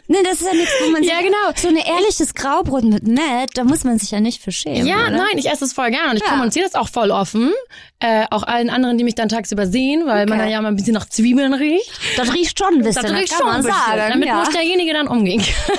[0.09, 1.37] Nee, das ist ja nichts, wo man Ja, genau.
[1.57, 5.09] so ein ehrliches Graubrot mit Meth, da muss man sich ja nicht für schämen, ja
[5.09, 5.11] oder?
[5.11, 6.29] nein, ich esse es voll gerne und ich Ja.
[6.31, 7.53] kommuniziere das auch voll offen.
[7.99, 10.39] Äh, auch allen anderen, die mich dann tagsüber sehen, weil man Okay.
[10.43, 11.91] dann ja mal ein bisschen nach Zwiebeln riecht.
[12.17, 14.01] Das riecht schon ein bisschen, Das das, riecht schon man sagen.
[14.11, 14.37] Damit ja.
[14.37, 15.79] muss derjenige dann umgehen können.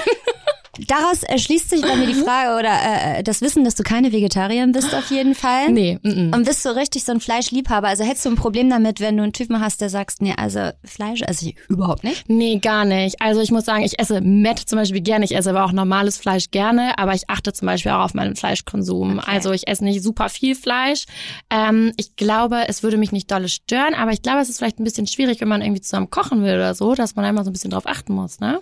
[0.88, 4.72] Daraus erschließt sich bei mir die Frage oder äh, das Wissen, dass du keine Vegetarierin
[4.72, 5.72] bist auf jeden Fall.
[5.72, 6.34] Nee, mm, mm.
[6.34, 7.88] Und bist du richtig so ein Fleischliebhaber?
[7.88, 10.70] Also hättest du ein Problem damit, wenn du einen Typen hast, der sagst, nee, also
[10.84, 12.30] Fleisch esse ich überhaupt nicht?
[12.30, 13.22] Nee, gar nicht.
[13.22, 15.26] Also ich muss sagen, ich esse Met zum Beispiel gerne.
[15.26, 18.36] Ich esse aber auch normales Fleisch gerne, aber ich achte zum Beispiel auch auf meinen
[18.36, 19.20] Fleischkonsum.
[19.20, 19.32] Okay.
[19.32, 21.06] Also ich esse nicht super viel Fleisch.
[21.50, 24.80] Ähm, ich glaube, es würde mich nicht dolle stören, aber ich glaube, es ist vielleicht
[24.80, 27.50] ein bisschen schwierig, wenn man irgendwie zusammen kochen will oder so, dass man einmal so
[27.50, 28.62] ein bisschen drauf achten muss, ne?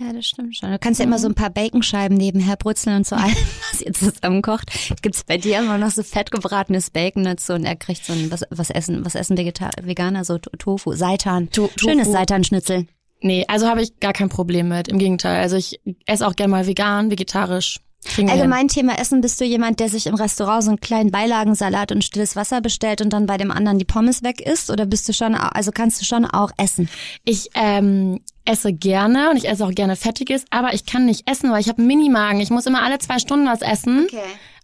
[0.00, 0.70] Ja, das stimmt schon.
[0.70, 3.34] Du kannst ja immer so ein paar Baconscheiben nebenher brutzeln und so allem,
[3.72, 4.70] was ihr zusammen kocht.
[5.02, 8.30] Gibt's bei dir immer noch so fett gebratenes Bacon dazu und er kriegt so ein,
[8.30, 11.50] was, was essen, was essen Vegetar Veganer, so To- Tofu, Seitan.
[11.50, 12.12] To- Schönes Tofu.
[12.16, 12.86] Seitanschnitzel.
[13.20, 14.86] Nee, also habe ich gar kein Problem mit.
[14.86, 15.40] Im Gegenteil.
[15.40, 17.80] Also ich esse auch gerne mal vegan, vegetarisch.
[18.16, 22.04] Allgemein Thema Essen, bist du jemand, der sich im Restaurant so einen kleinen Beilagensalat und
[22.04, 24.70] stilles Wasser bestellt und dann bei dem anderen die Pommes weg isst?
[24.70, 26.88] Oder bist du schon, also kannst du schon auch essen?
[27.24, 31.50] Ich ähm, esse gerne und ich esse auch gerne Fettiges, aber ich kann nicht essen,
[31.50, 32.40] weil ich habe einen Minimagen.
[32.40, 34.06] Ich muss immer alle zwei Stunden was essen.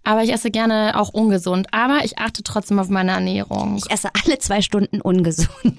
[0.06, 1.68] Aber ich esse gerne auch ungesund.
[1.72, 3.78] Aber ich achte trotzdem auf meine Ernährung.
[3.78, 5.48] Ich esse alle zwei Stunden ungesund.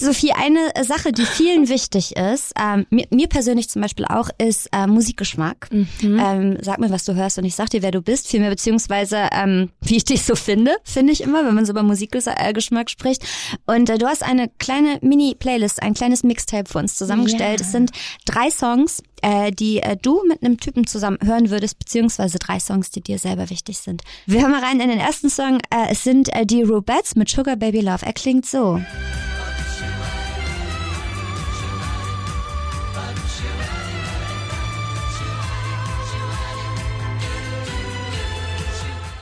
[0.00, 4.68] Sophie, eine Sache, die vielen wichtig ist, ähm, mir, mir persönlich zum Beispiel auch, ist
[4.72, 5.68] äh, Musikgeschmack.
[6.02, 9.28] Ähm, sag mir, was du hörst und ich sag dir, wer du bist, vielmehr beziehungsweise
[9.32, 13.24] ähm, wie ich dich so finde, finde ich immer, wenn man so über Musikgeschmack spricht.
[13.66, 17.60] Und äh, du hast eine kleine Mini-Playlist, ein kleines Mixtape für uns zusammengestellt.
[17.60, 17.66] Ja.
[17.66, 17.90] Es sind
[18.24, 22.90] drei Songs, äh, die äh, du mit einem Typen zusammen hören würdest, beziehungsweise drei Songs,
[22.90, 24.02] die dir selber wichtig sind.
[24.26, 25.58] Wir hören mal rein in den ersten Song.
[25.70, 28.06] Äh, es sind äh, die Rubettes mit Sugar Baby Love.
[28.06, 28.80] Er klingt so.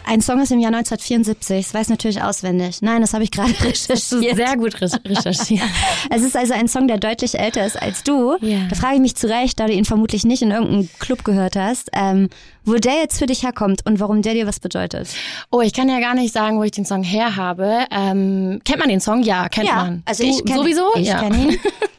[0.09, 1.66] Ein Song ist im Jahr 1974.
[1.66, 2.81] Das weiß natürlich auswendig.
[2.81, 4.37] Nein, das habe ich gerade recherchiert.
[4.37, 5.61] Sehr gut re- recherchiert.
[6.11, 8.37] Es ist also ein Song, der deutlich älter ist als du.
[8.40, 8.61] Ja.
[8.71, 11.90] Da frage ich mich zurecht, da du ihn vermutlich nicht in irgendeinem Club gehört hast,
[11.92, 12.31] ähm,
[12.64, 15.09] wo der jetzt für dich herkommt und warum der dir was bedeutet.
[15.51, 17.85] Oh, ich kann ja gar nicht sagen, wo ich den Song her habe.
[17.90, 19.23] Ähm, kennt man den Song?
[19.23, 20.03] Ja, kennt man.
[20.07, 20.85] also du, ich kenne sowieso.
[20.97, 21.21] Ich ja.
[21.21, 21.59] kenne ihn.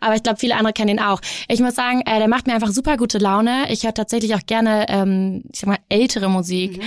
[0.00, 1.20] Aber ich glaube, viele andere kennen ihn auch.
[1.48, 3.70] Ich muss sagen, äh, der macht mir einfach super gute Laune.
[3.70, 6.80] Ich höre tatsächlich auch gerne, ähm, ich sag mal, ältere Musik.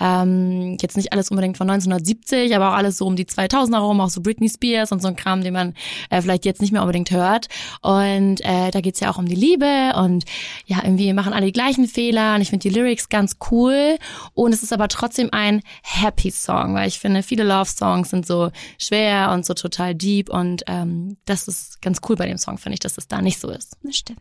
[0.00, 4.00] Ähm, jetzt nicht alles unbedingt von 1970, aber auch alles so um die 2000er rum,
[4.00, 5.74] auch so Britney Spears und so ein Kram, den man
[6.10, 7.48] äh, vielleicht jetzt nicht mehr unbedingt hört.
[7.82, 10.24] Und äh, da geht's ja auch um die Liebe und
[10.66, 13.98] ja, irgendwie machen alle die gleichen Fehler und ich finde die Lyrics ganz cool.
[14.34, 18.26] Und es ist aber trotzdem ein Happy Song, weil ich finde, viele Love Songs sind
[18.26, 22.58] so schwer und so total deep und ähm, das ist ganz cool bei dem Song,
[22.58, 23.76] finde ich, dass es da nicht so ist.
[23.82, 24.20] Das stimmt.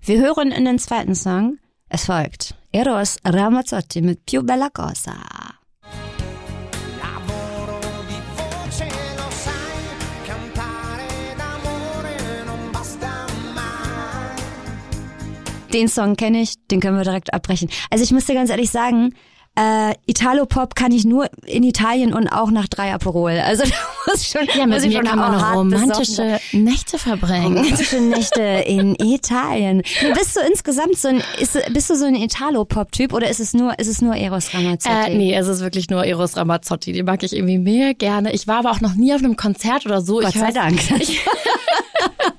[0.00, 1.58] Wir hören in den zweiten Song.
[1.88, 5.14] Es folgt Eros Ramazzotti mit Più Bella Cosa.
[15.72, 17.68] Den Song kenne ich, den können wir direkt abbrechen.
[17.90, 19.14] Also ich muss dir ganz ehrlich sagen,
[19.56, 23.32] äh, Italo-Pop kann ich nur in Italien und auch nach drei Aperol.
[23.32, 23.70] Also da
[24.06, 27.56] muss schon, Ja, muss mit ich mir schon kann man romantische Nächte verbringen.
[27.58, 29.82] romantische Nächte in Italien.
[30.14, 33.78] Bist du insgesamt so ein, ist, bist du so ein Italo-Pop-Typ oder ist es nur,
[33.78, 35.10] ist es nur Eros Ramazzotti?
[35.12, 36.92] Äh, nee, es ist wirklich nur Eros Ramazzotti.
[36.92, 38.32] Die mag ich irgendwie mega gerne.
[38.32, 40.18] Ich war aber auch noch nie auf einem Konzert oder so.
[40.20, 40.78] Gott ich sei Dank.
[41.00, 41.20] Ich,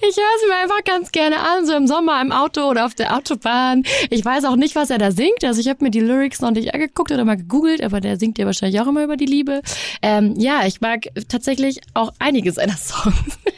[0.00, 2.94] ich höre es mir einfach ganz gerne an, so im Sommer im Auto oder auf
[2.94, 3.84] der Autobahn.
[4.10, 5.44] Ich weiß auch nicht, was er da singt.
[5.44, 8.38] Also ich habe mir die Lyrics noch nicht angeguckt oder mal gegoogelt, aber der singt
[8.38, 9.62] ja wahrscheinlich auch immer über die Liebe.
[10.02, 13.38] Ähm, ja, ich mag tatsächlich auch einige seiner Songs.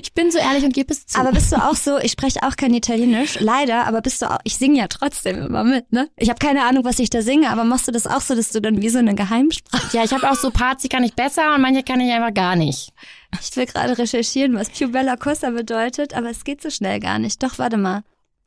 [0.00, 1.18] Ich bin so ehrlich und gebe es zu.
[1.18, 4.38] Aber bist du auch so, ich spreche auch kein Italienisch, leider, aber bist du auch,
[4.44, 6.08] ich singe ja trotzdem immer mit, ne?
[6.16, 8.50] Ich habe keine Ahnung, was ich da singe, aber machst du das auch so, dass
[8.50, 9.96] du dann wie so eine Geheimsprache...
[9.96, 12.32] ja, ich habe auch so Parts, die kann ich besser und manche kann ich einfach
[12.32, 12.92] gar nicht.
[13.40, 17.18] Ich will gerade recherchieren, was Più Bella Cosa bedeutet, aber es geht so schnell gar
[17.18, 17.42] nicht.
[17.42, 18.02] Doch, warte mal.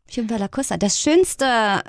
[0.08, 1.84] Più Bella Cosa, das Schönste...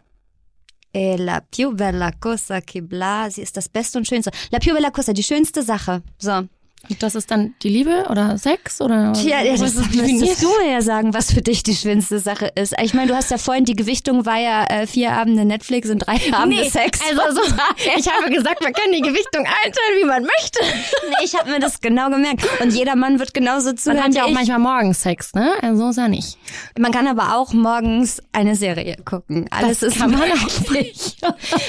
[0.97, 4.31] E la più bella cosa che bla, sie ist das Beste und Schönste.
[4.51, 6.03] La più bella cosa, die schönste Sache.
[6.17, 6.49] So.
[6.89, 10.73] Und das ist dann die Liebe oder Sex oder Tja, ja, das müsstest du mir
[10.73, 12.75] ja sagen, was für dich die schönste Sache ist.
[12.83, 15.99] Ich meine, du hast ja vorhin, die Gewichtung war ja äh, vier Abende Netflix und
[16.01, 17.01] drei Abende Sex.
[17.09, 17.43] Also so,
[17.97, 20.61] ich habe gesagt, man kann die Gewichtung einteilen, wie man möchte.
[21.09, 22.45] Nee, ich habe mir das genau gemerkt.
[22.61, 24.35] Und jeder Mann wird genauso zuhören Man hat ja auch ich.
[24.35, 25.53] manchmal morgens Sex, ne?
[25.63, 26.39] Also so ist er nicht.
[26.79, 29.47] Man kann aber auch morgens eine Serie gucken.
[29.51, 31.17] Alles Das ist kann man möglich.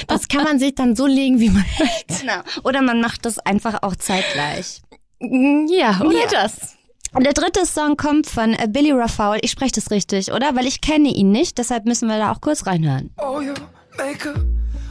[0.06, 2.20] Das kann man sich dann so legen, wie man möchte.
[2.20, 2.40] Genau.
[2.64, 4.82] Oder man macht das einfach auch zeitgleich.
[5.20, 6.26] Ja, oder Ja.
[6.30, 6.76] das.
[7.14, 9.40] Und der dritte Song kommt von Billy Raphael.
[9.42, 10.54] Ich spreche das richtig, oder?
[10.54, 13.10] Weil ich kenne ihn nicht, deshalb müssen wir da auch kurz reinhören.
[13.18, 13.54] Oh, your
[13.96, 14.38] makeup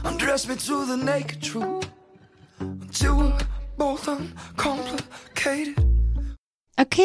[0.04, 1.86] undress me to the naked truth
[2.60, 3.32] until we're
[3.76, 5.74] both uncomplicated.
[6.80, 7.02] Okay,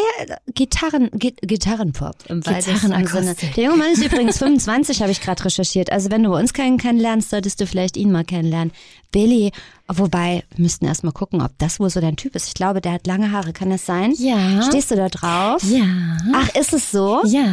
[0.54, 2.98] Gitarren, Gi Gitarrenpop im weitesten Sinne.
[3.04, 3.56] Gitarrenakustik.
[3.56, 5.92] Der junge Mann ist übrigens 25, habe ich gerade recherchiert.
[5.92, 8.72] Also wenn du uns kennen kennenlernst, solltest du vielleicht ihn mal kennenlernen.
[9.14, 9.52] Billy,
[9.88, 12.48] wobei, wir müssten erst mal gucken, ob das wohl so dein Typ ist.
[12.50, 13.54] Ich glaube, der hat lange Haare.
[13.54, 14.14] Kann das sein?
[14.18, 14.62] Ja.
[14.64, 15.64] Stehst du da drauf?
[15.64, 15.86] Ja.
[16.34, 17.22] Ach, ist es so?
[17.26, 17.46] Ja.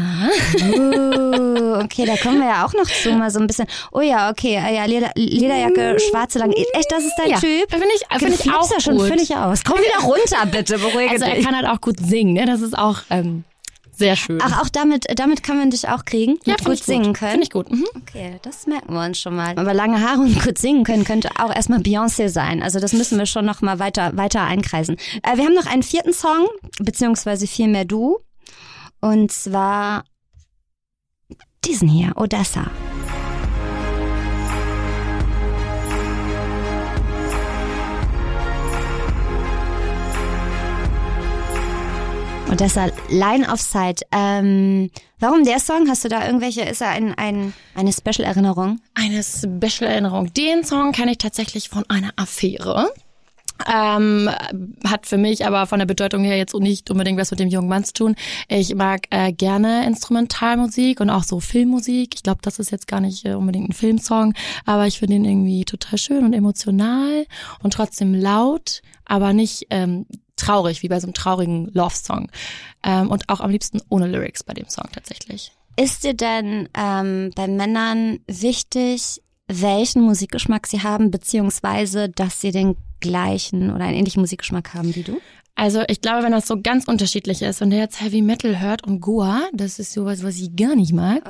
[0.63, 3.67] Uh, okay, da kommen wir ja auch noch zu, mal so ein bisschen.
[3.93, 6.55] Oh ja, okay, äh, ja, Leder, Lederjacke, schwarze lange.
[6.57, 7.71] Echt, das ist dein Ja, Typ?
[7.71, 9.09] finde ich- finde ich auch ja schon gut.
[9.09, 9.63] völlig aus.
[9.65, 11.45] Komm wieder runter, bitte, beruhige Also er dich.
[11.45, 12.47] kann halt auch gut singen, ne?
[12.47, 13.45] Das ist auch ähm,
[14.01, 14.41] sehr schön.
[14.43, 16.39] Ach, auch damit, damit kann man dich auch kriegen?
[16.47, 17.33] ja, gut ich singen können?
[17.33, 17.71] Finde ich gut.
[17.71, 17.85] Mhm.
[17.97, 19.57] Okay, das merken wir uns schon mal.
[19.57, 22.63] Aber lange Haare und gut singen können könnte auch erstmal Beyoncé sein.
[22.63, 24.97] Also das müssen wir schon noch mal weiter, weiter einkreisen.
[25.23, 28.19] Äh, wir haben noch einen vierten Song, beziehungsweise vielmehr du.
[29.01, 30.05] Und zwar
[31.65, 32.71] diesen hier, Odessa.
[42.51, 44.03] Odessa, Line of Sight.
[44.11, 45.89] Ähm, warum der Song?
[45.89, 48.81] Hast du da irgendwelche, ist er ein, ein, eine Special-Erinnerung?
[48.95, 50.35] Eine Special-Erinnerung.
[50.35, 52.89] Den Song kenne ich tatsächlich von einer Affäre.
[53.71, 54.31] Ähm,
[54.85, 57.69] hat für mich aber von der Bedeutung her jetzt nicht unbedingt was mit dem jungen
[57.69, 58.17] Mann zu tun.
[58.49, 62.15] Ich mag äh, gerne Instrumentalmusik und auch so Filmmusik.
[62.15, 64.35] Ich glaube, das ist jetzt gar nicht äh, unbedingt ein Filmsong,
[64.65, 67.27] aber ich finde ihn irgendwie total schön und emotional
[67.63, 70.07] und trotzdem laut, aber nicht ähm,
[70.41, 72.31] traurig, wie bei so einem traurigen Love-Song.
[72.83, 75.53] Ähm, und auch am liebsten ohne Lyrics bei dem Song tatsächlich.
[75.77, 82.77] Ist dir denn ähm, bei Männern wichtig, welchen Musikgeschmack sie haben, beziehungsweise dass sie den
[83.01, 85.21] gleichen oder einen ähnlichen Musikgeschmack haben wie du?
[85.57, 88.87] Also ich glaube, wenn das so ganz unterschiedlich ist und der jetzt Heavy Metal hört
[88.87, 91.23] und Goa, das ist sowas, was ich gar nicht mag.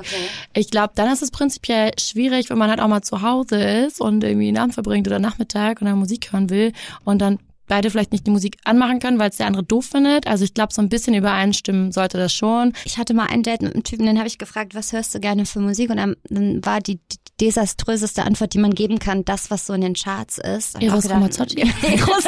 [0.53, 3.99] Ich glaube, dann ist es prinzipiell schwierig, wenn man halt auch mal zu Hause ist
[3.99, 6.71] und irgendwie einen Abend verbringt oder Nachmittag und dann Musik hören will
[7.03, 7.39] und dann
[7.71, 10.27] beide vielleicht nicht die Musik anmachen können, weil es der andere doof findet.
[10.27, 12.73] Also ich glaube, so ein bisschen übereinstimmen sollte das schon.
[12.83, 15.21] Ich hatte mal ein Date mit einem Typen, den habe ich gefragt, was hörst du
[15.21, 15.89] gerne für Musik?
[15.89, 19.81] Und dann, war die, die, desaströseste Antwort, die man geben kann, das, was so in
[19.81, 20.81] den Charts ist.
[20.81, 21.61] Eros Ramazzotti.
[21.81, 22.23] Eros,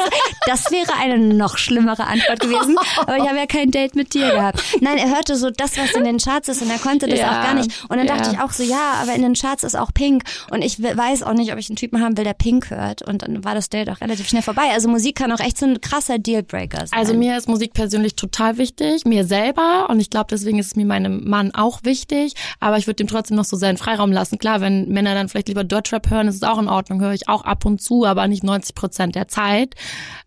[0.46, 2.76] das wäre eine noch schlimmere Antwort gewesen.
[2.98, 4.62] Aber ich habe ja kein Date mit dir gehabt.
[4.80, 7.28] Nein, er hörte so das, was in den Charts ist und er konnte das Ja,
[7.28, 7.70] auch gar nicht.
[7.88, 8.32] Und dann dachte ja.
[8.32, 10.24] ich auch so, ja, aber in den Charts ist auch Pink.
[10.50, 13.02] Und ich we- weiß auch nicht, ob ich einen Typen haben will, der Pink hört.
[13.02, 14.70] Und dann war das Date auch relativ schnell vorbei.
[14.72, 16.98] Also Musik kann auch echt so ein krasser Dealbreaker sein.
[16.98, 20.76] Also mir ist Musik persönlich total wichtig, mir selber und ich glaube, deswegen ist es
[20.76, 24.38] mir meinem Mann auch wichtig, aber ich würde dem trotzdem noch so seinen Freiraum lassen.
[24.38, 27.28] Klar, wenn Männer dann vielleicht lieber Deutschrap hören, ist es auch in Ordnung, höre ich
[27.28, 29.74] auch ab und zu, aber nicht 90 Prozent der Zeit.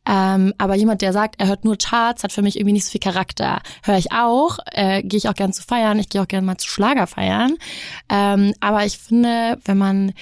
[0.07, 2.91] Ähm, aber jemand, der sagt, er hört nur Charts, hat für mich irgendwie nicht so
[2.91, 3.61] viel Charakter.
[3.83, 6.57] Höre ich auch, äh, gehe ich auch gern zu feiern, ich gehe auch gerne mal
[6.57, 7.55] zu Schlager feiern.
[8.09, 10.13] Ähm, aber ich finde, wenn man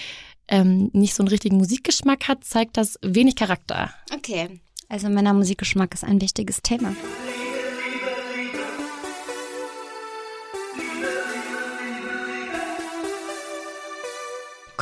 [0.48, 3.92] ähm, nicht so einen richtigen Musikgeschmack hat, zeigt das wenig Charakter.
[4.14, 4.62] Okay.
[4.88, 6.96] Also Männermusikgeschmack ist ein wichtiges Thema.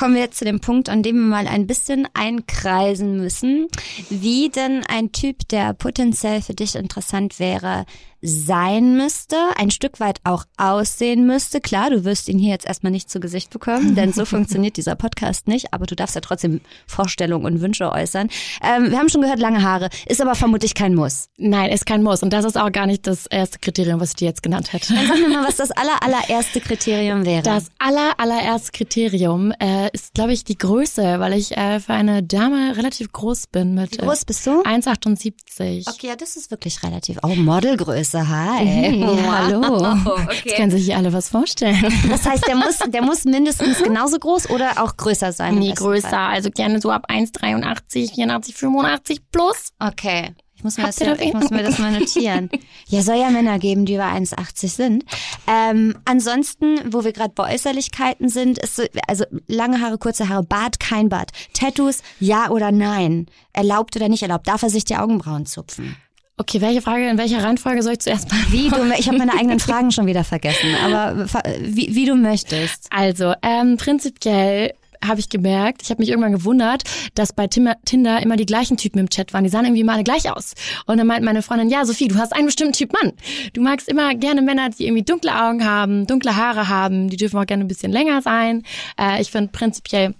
[0.03, 3.69] Kommen wir jetzt zu dem Punkt, an dem wir mal ein bisschen einkreisen müssen,
[4.09, 7.85] wie denn ein Typ, der potenziell für dich interessant wäre,
[8.25, 11.59] sein müsste, ein Stück weit auch aussehen müsste.
[11.59, 14.95] Klar, du wirst ihn hier jetzt erstmal nicht zu Gesicht bekommen, denn so funktioniert dieser
[14.95, 18.29] Podcast nicht, aber du darfst ja trotzdem Vorstellungen und Wünsche äußern.
[18.63, 21.27] Ähm, wir haben schon gehört, lange Haare, ist aber vermutlich kein Muss.
[21.37, 22.23] Nein, ist kein Muss.
[22.23, 24.93] Und das ist auch gar nicht das erste Kriterium, was ich dir jetzt genannt hätte.
[24.93, 27.43] Dann sag mir mal, was das aller, allererste Kriterium wäre.
[27.43, 32.23] Das aller, allererste Kriterium äh, ist, glaube ich, die Größe, weil ich äh, für eine
[32.23, 34.61] Dame relativ groß bin mit Wie groß bist du?
[34.61, 35.89] äh, 1,78.
[35.89, 37.19] Okay, ja, das ist wirklich relativ.
[37.23, 38.91] Oh, Modelgröße, hi.
[38.97, 39.95] Mhm, hallo.
[40.29, 40.55] Jetzt Okay.
[40.55, 41.83] können sich hier alle was vorstellen.
[42.09, 45.55] Das heißt, der muss, der muss mindestens genauso groß oder auch größer sein.
[45.55, 46.09] Nee, größer.
[46.09, 46.33] Fall.
[46.33, 49.69] Also gerne so ab 1,83, 84, 85 plus.
[49.79, 50.31] Okay.
[50.55, 52.49] Ich muss, mir Habt ja, das ich muss mir das mal notieren.
[52.87, 55.03] ja, soll ja Männer geben, die über 1,80 sind.
[55.45, 60.43] Ähm, ansonsten, wo wir gerade bei Äußerlichkeiten sind, ist so, also lange Haare, kurze Haare,
[60.43, 61.31] Bart, kein Bart.
[61.53, 63.25] Tattoos, ja oder nein?
[63.51, 64.47] Erlaubt oder nicht erlaubt?
[64.47, 65.97] Darf er sich die Augenbrauen zupfen?
[66.37, 68.39] Okay, welche Frage, in welcher Reihenfolge soll ich zuerst mal?
[68.49, 71.27] Wie du, ich habe meine eigenen Fragen schon wieder vergessen, aber
[71.61, 72.87] wie, wie du möchtest.
[72.89, 74.73] Also, ähm, prinzipiell
[75.07, 78.99] habe ich gemerkt, ich habe mich irgendwann gewundert, dass bei Tinder immer die gleichen Typen
[78.99, 79.43] im Chat waren.
[79.43, 80.53] Die sahen irgendwie mal alle gleich aus.
[80.85, 83.11] Und dann meint meine Freundin, ja, Sophie, du hast einen bestimmten Typ Mann.
[83.53, 87.09] Du magst immer gerne Männer, die irgendwie dunkle Augen haben, dunkle Haare haben.
[87.09, 88.63] Die dürfen auch gerne ein bisschen länger sein.
[88.99, 90.15] Äh, ich finde prinzipiell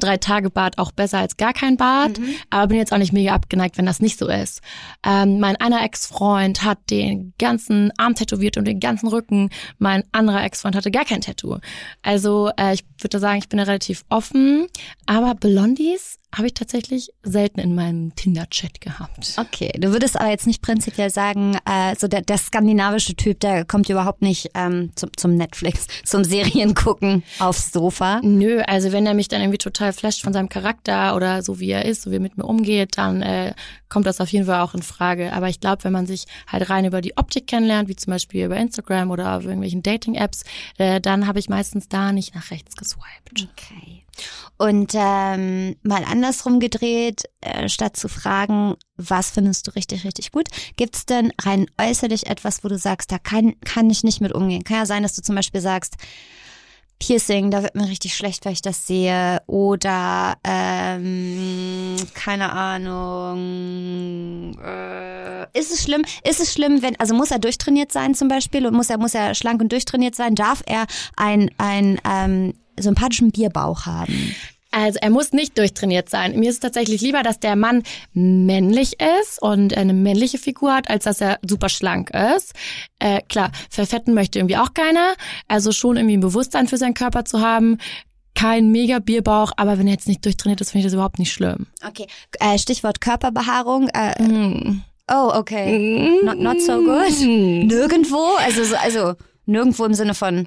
[0.00, 2.18] drei Tage Bart auch besser als gar kein Bart,
[2.50, 4.60] aber bin jetzt auch nicht mega abgeneigt, wenn das nicht so ist.
[5.04, 9.50] Ähm, mein einer Ex-Freund hat den ganzen Arm tätowiert und den ganzen Rücken.
[9.78, 11.58] Mein anderer Ex-Freund hatte gar kein Tattoo.
[12.02, 14.66] Also äh, ich würde sagen, ich bin da relativ offen,
[15.06, 19.34] aber Blondies habe ich tatsächlich selten in meinem Tinder-Chat gehabt.
[19.38, 23.64] Okay, du würdest aber jetzt nicht prinzipiell sagen, äh, so der, der skandinavische Typ, der
[23.64, 28.20] kommt überhaupt nicht ähm, zum, zum Netflix, zum Seriengucken aufs Sofa.
[28.22, 31.70] Nö, also wenn er mich dann irgendwie total flasht von seinem Charakter oder so wie
[31.70, 33.54] er ist, so wie er mit mir umgeht, dann äh,
[33.88, 35.32] kommt das auf jeden Fall auch in Frage.
[35.32, 38.44] Aber ich glaube, wenn man sich halt rein über die Optik kennenlernt, wie zum Beispiel
[38.44, 40.44] über Instagram oder auf irgendwelchen Dating-Apps,
[40.76, 43.48] äh, dann habe ich meistens da nicht nach rechts geswiped.
[43.52, 44.04] Okay.
[44.56, 50.48] Und ähm, mal andersrum gedreht, äh, statt zu fragen, was findest du richtig, richtig gut,
[50.76, 54.64] gibt's denn rein äußerlich etwas, wo du sagst, da kann, kann ich nicht mit umgehen?
[54.64, 55.96] Kann ja sein, dass du zum Beispiel sagst,
[57.00, 59.40] Piercing, da wird mir richtig schlecht, weil ich das sehe.
[59.46, 63.38] Oder ähm, keine Ahnung.
[64.58, 66.04] Äh, ist es schlimm?
[66.28, 69.14] Ist es schlimm, wenn also muss er durchtrainiert sein zum Beispiel und muss er muss
[69.14, 70.34] er schlank und durchtrainiert sein?
[70.34, 74.34] Darf er ein ein ähm, sympathischen Bierbauch haben?
[74.70, 76.38] Also er muss nicht durchtrainiert sein.
[76.38, 80.90] Mir ist es tatsächlich lieber, dass der Mann männlich ist und eine männliche Figur hat,
[80.90, 82.52] als dass er super schlank ist.
[82.98, 85.14] Äh, klar, verfetten möchte irgendwie auch keiner.
[85.48, 87.78] Also schon irgendwie ein Bewusstsein für seinen Körper zu haben.
[88.34, 91.32] Kein mega Bierbauch, aber wenn er jetzt nicht durchtrainiert ist, finde ich das überhaupt nicht
[91.32, 91.66] schlimm.
[91.86, 92.06] Okay.
[92.38, 93.88] Äh, Stichwort Körperbehaarung.
[93.88, 94.82] Äh, Mm.
[95.10, 96.20] Oh, okay.
[96.22, 97.18] Not, not so good.
[97.66, 99.14] Nirgendwo, also so- also
[99.48, 100.46] nirgendwo im Sinne von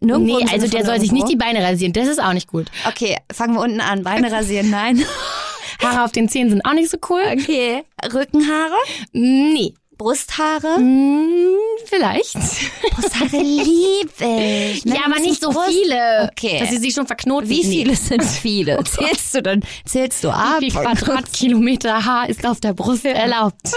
[0.00, 1.14] nirgendwo Nee, also der soll sich irgendwo.
[1.26, 1.92] nicht die Beine rasieren.
[1.92, 2.66] Das ist auch nicht gut.
[2.88, 4.02] Okay, fangen wir unten an.
[4.02, 5.04] Beine rasieren, nein.
[5.82, 7.20] Haare auf den Zähnen sind auch nicht so cool.
[7.32, 7.82] Okay.
[8.14, 8.76] Rückenhaare,
[9.12, 9.74] Nee.
[9.98, 10.78] Brusthaare.
[10.78, 11.56] Mm,
[11.86, 12.34] vielleicht.
[12.90, 14.84] Brusthaare liebe ich.
[14.84, 16.30] Ja, aber nicht so Brust- viele.
[16.32, 16.58] Okay.
[16.60, 17.48] Dass sie sich schon verknoten.
[17.48, 17.70] Wie Nee.
[17.70, 18.82] viele sind viele?
[18.84, 19.62] Zählst du dann?
[19.84, 20.60] Zählst du ab?
[20.60, 23.72] Wie viel Quadratkilometer Haar ist auf der Brust erlaubt?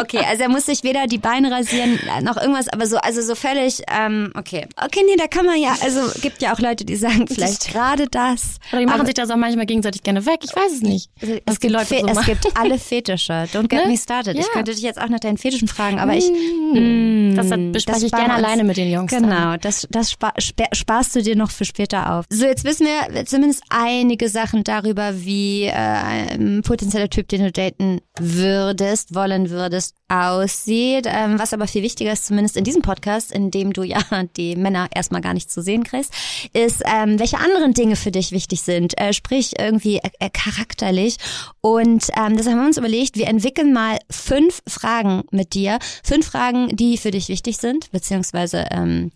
[0.00, 3.34] Okay, also er muss sich weder die Beine rasieren noch irgendwas, aber so, also so
[3.34, 4.66] völlig, ähm, okay.
[4.82, 8.06] Okay, nee, da kann man ja, also gibt ja auch Leute, die sagen vielleicht gerade
[8.08, 8.58] das.
[8.70, 10.40] Oder die machen sich das auch manchmal gegenseitig gerne weg.
[10.44, 11.10] Ich weiß es nicht.
[11.20, 12.26] es Was die gibt, Leute so es machen.
[12.40, 13.32] gibt alle Fetische.
[13.52, 13.88] Don't get Ne?
[13.88, 14.36] me started.
[14.38, 14.52] Ich Ja.
[14.52, 16.28] könnte dich jetzt jetzt auch nach deinen Fetischen fragen, aber ich.
[16.30, 19.10] Mm, das Mm, bespreche ich gerne alleine mit den Jungs.
[19.12, 19.22] dann.
[19.22, 22.24] Genau, das, das spa spa- sparst du dir noch für später auf.
[22.30, 27.52] So, jetzt wissen wir zumindest einige Sachen darüber, wie äh, ein potenzieller Typ, den du
[27.52, 31.06] daten würdest, wollen würdest, aussieht.
[31.08, 33.98] Ähm, was aber viel wichtiger ist, zumindest in diesem Podcast, in dem du ja
[34.36, 36.12] die Männer erstmal gar nicht zu sehen kriegst,
[36.52, 38.98] ist, ähm, welche anderen Dinge für dich wichtig sind.
[39.00, 41.16] Äh, sprich, irgendwie äh, äh, charakterlich.
[41.60, 44.87] Und ähm, das haben wir uns überlegt, wir entwickeln mal fünf Fragen
[45.30, 45.78] mit dir.
[46.02, 49.10] Fünf Fragen, die für dich wichtig sind, beziehungsweise ähm,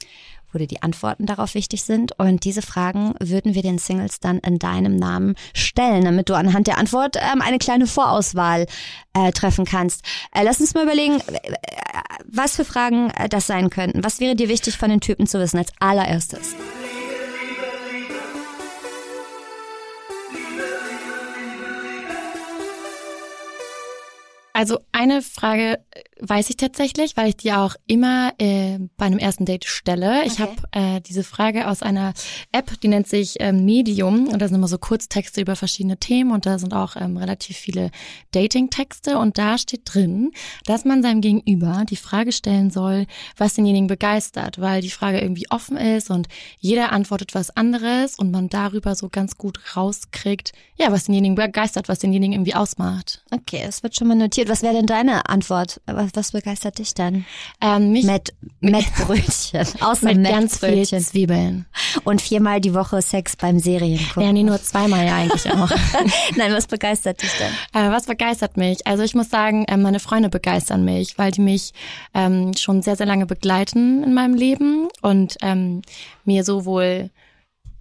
[0.53, 2.13] wo dir die Antworten darauf wichtig sind.
[2.19, 6.67] Und diese Fragen würden wir den Singles dann in deinem Namen stellen, damit du anhand
[6.67, 8.67] der Antwort ähm, eine kleine Vorauswahl
[9.15, 10.05] äh, treffen kannst.
[10.33, 11.57] Äh, lass uns mal überlegen, äh,
[12.27, 14.05] was für Fragen äh, das sein könnten.
[14.05, 16.55] Was wäre dir wichtig von den Typen zu wissen als allererstes?
[24.63, 25.85] Also eine Frage
[26.21, 30.25] weiß ich tatsächlich, weil ich die auch immer äh, bei einem ersten Date stelle.
[30.25, 30.43] Ich Okay.
[30.43, 32.15] habe äh, diese Frage aus einer
[32.53, 36.31] App, die nennt sich ähm, Medium und da sind immer so Kurztexte über verschiedene Themen
[36.31, 37.91] und da sind auch ähm, relativ viele
[38.33, 40.31] Dating-Texte und da steht drin,
[40.65, 45.47] dass man seinem Gegenüber die Frage stellen soll, was denjenigen begeistert, weil die Frage irgendwie
[45.51, 46.29] offen ist und
[46.59, 51.89] jeder antwortet was anderes und man darüber so ganz gut rauskriegt, ja, was denjenigen begeistert,
[51.89, 53.25] was denjenigen irgendwie ausmacht.
[53.31, 54.49] Okay, es wird schon mal notiert.
[54.49, 55.81] Was wäre denn deine Antwort?
[55.87, 57.25] Was, was begeistert dich denn?
[57.61, 59.67] Ähm, mich Met, Mettbrötchen.
[59.81, 61.01] Außer mit ganz viel Mettbrötchen.
[61.01, 61.67] Zwiebeln.
[62.05, 64.23] Und viermal die Woche Sex beim Seriengucken.
[64.23, 65.71] Ja, nee, nur zweimal ja eigentlich auch.
[66.37, 67.83] Nein, was begeistert dich denn?
[67.83, 68.87] äh, was begeistert mich?
[68.87, 71.73] Also ich muss sagen, äh, meine Freunde begeistern mich, weil die mich
[72.15, 75.83] ähm, schon sehr, sehr lange begleiten in meinem Leben und ähm,
[76.25, 77.11] mir sowohl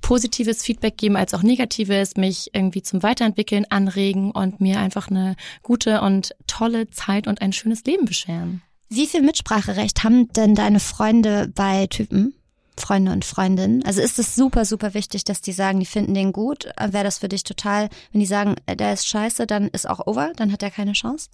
[0.02, 5.36] positives Feedback geben als auch negatives, mich irgendwie zum Weiterentwickeln anregen und mir einfach eine
[5.64, 8.62] gute und tolle Zeit und ein schönes Leben bescheren.
[8.90, 12.34] Wie viel Mitspracherecht haben denn deine Freunde bei Typen?
[12.78, 13.84] Freunde und Freundinnen.
[13.86, 16.70] Also ist es super, super wichtig, dass die sagen, die finden den gut.
[16.80, 20.08] Wäre das für dich total, wenn die sagen, äh, der ist scheiße, dann ist auch
[20.08, 21.30] over, dann hat er keine Chance?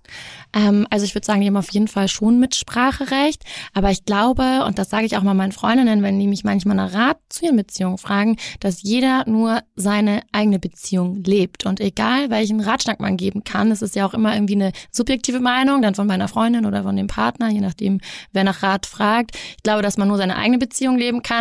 [0.53, 3.43] Ähm, also ich würde sagen, die haben auf jeden Fall schon Mitspracherecht.
[3.73, 6.75] Aber ich glaube, und das sage ich auch mal meinen Freundinnen, wenn die mich manchmal
[6.75, 11.65] nach Rat zu ihren Beziehungen fragen, dass jeder nur seine eigene Beziehung lebt.
[11.65, 15.39] Und egal, welchen Ratschlag man geben kann, es ist ja auch immer irgendwie eine subjektive
[15.39, 18.01] Meinung, dann von meiner Freundin oder von dem Partner, je nachdem,
[18.33, 19.35] wer nach Rat fragt.
[19.35, 21.36] Ich glaube, dass man nur seine eigene Beziehung leben kann.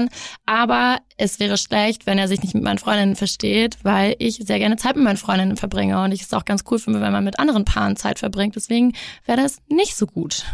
[0.46, 4.58] Aber es wäre schlecht, wenn er sich nicht mit meinen Freundinnen versteht, weil ich sehr
[4.58, 6.02] gerne Zeit mit meinen Freundinnen verbringe.
[6.02, 8.56] Und ich es auch ganz cool finde, wenn man mit anderen Paaren Zeit verbringt.
[8.56, 8.92] Deswegen
[9.24, 10.44] wäre das nicht so gut.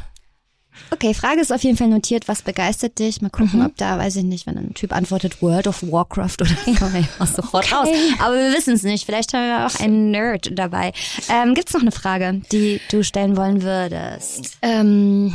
[0.91, 3.21] Okay, Frage ist auf jeden Fall notiert, was begeistert dich?
[3.21, 6.51] Mal gucken, ob da, weiß ich nicht, wenn ein Typ antwortet World of Warcraft oder
[6.65, 7.89] so, kommen wir sofort raus.
[8.21, 9.05] Aber wir wissen es nicht.
[9.05, 10.93] Vielleicht haben wir auch einen Nerd dabei.
[11.29, 14.59] Ähm, Gibt es noch eine Frage, die du stellen wollen würdest?
[14.63, 15.35] Ähm,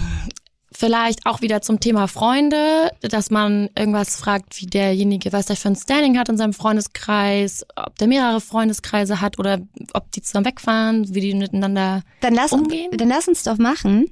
[0.78, 5.69] vielleicht auch wieder zum Thema Freunde, dass man irgendwas fragt, wie derjenige, was der für
[5.69, 9.59] ein Standing hat in seinem Freundeskreis, ob der mehrere Freundeskreise hat oder
[9.93, 12.91] ob die zusammen wegfahren, wie die miteinander Dann lass, umgehen.
[12.95, 14.11] dann lass uns doch machen,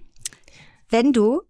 [0.89, 1.41] wenn du,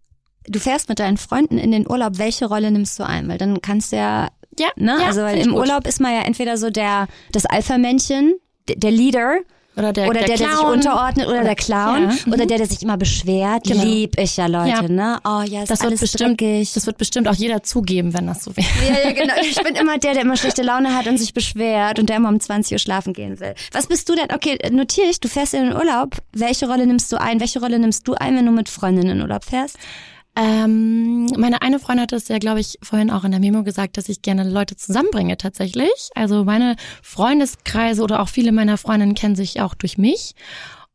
[0.48, 3.28] du fährst mit deinen Freunden in den Urlaub, welche Rolle nimmst du ein?
[3.30, 4.98] Weil dann kannst du ja, Ja, ne?
[5.00, 5.54] ja, also weil im.
[5.54, 8.36] Urlaub ist man ja entweder so der, das Alpha-Männchen,
[8.68, 9.38] der Leader,
[9.78, 10.74] Oder der, oder der, der, sich Clown.
[10.74, 12.34] unterordnet oder, der Clown Ja, mhm.
[12.34, 13.64] oder der, der sich immer beschwert.
[13.66, 13.84] Genau.
[13.84, 14.82] Lieb ich ja Leute, Ja.
[14.84, 15.20] ne?
[15.26, 16.74] Oh ja, ist Das wird bestimmt, dreckig.
[16.74, 18.68] das wird bestimmt auch jeder zugeben, wenn das so wäre.
[18.88, 19.34] ja, ja, genau.
[19.42, 22.30] Ich bin immer der, der immer schlechte Laune hat und sich beschwert und der immer
[22.30, 23.54] um 20 Uhr schlafen gehen will.
[23.74, 24.28] Was bist du denn?
[24.34, 26.16] Okay, notiere ich, du fährst in den Urlaub.
[26.34, 27.40] Welche Rolle nimmst du ein?
[27.40, 29.78] Welche Rolle nimmst du ein, wenn du mit Freundinnen in Urlaub fährst?
[30.36, 33.98] Ähm, meine eine Freundin hat es ja, glaube ich, vorhin auch in der Memo gesagt,
[33.98, 36.10] dass ich gerne Leute zusammenbringe tatsächlich.
[36.14, 40.36] Also meine Freundeskreise oder auch viele meiner Freundinnen kennen sich auch durch mich.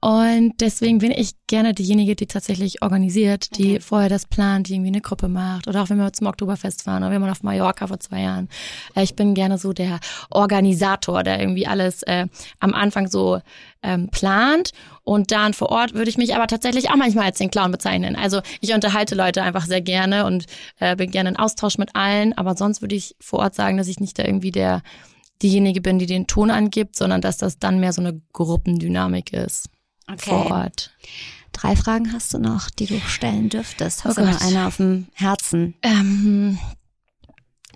[0.03, 4.89] Und deswegen bin ich gerne diejenige, die tatsächlich organisiert, die vorher das plant, die irgendwie
[4.89, 5.69] eine Gruppe macht.
[5.69, 8.49] Oder auch wenn wir zum Oktoberfest fahren oder wir waren auf Mallorca vor zwei Jahren.
[8.95, 12.29] Äh, Ich bin gerne so der Organisator, der irgendwie alles äh,
[12.61, 13.41] am Anfang so
[13.83, 14.71] ähm, plant.
[15.03, 18.17] Und dann vor Ort würde ich mich aber tatsächlich auch manchmal als den Clown bezeichnen.
[18.17, 20.47] Also ich unterhalte Leute einfach sehr gerne und
[20.79, 22.37] äh, bin gerne in Austausch mit allen.
[22.37, 24.83] Aber sonst würde ich vor Ort sagen, dass ich nicht da irgendwie der
[25.43, 29.71] diejenige bin, die den Ton angibt, sondern dass das dann mehr so eine Gruppendynamik ist
[30.19, 30.91] vor Ort.
[31.53, 34.05] Drei Fragen hast du noch, die du stellen dürftest.
[34.05, 35.75] Hast Oh du noch eine auf dem Herzen?
[35.83, 36.59] Ähm,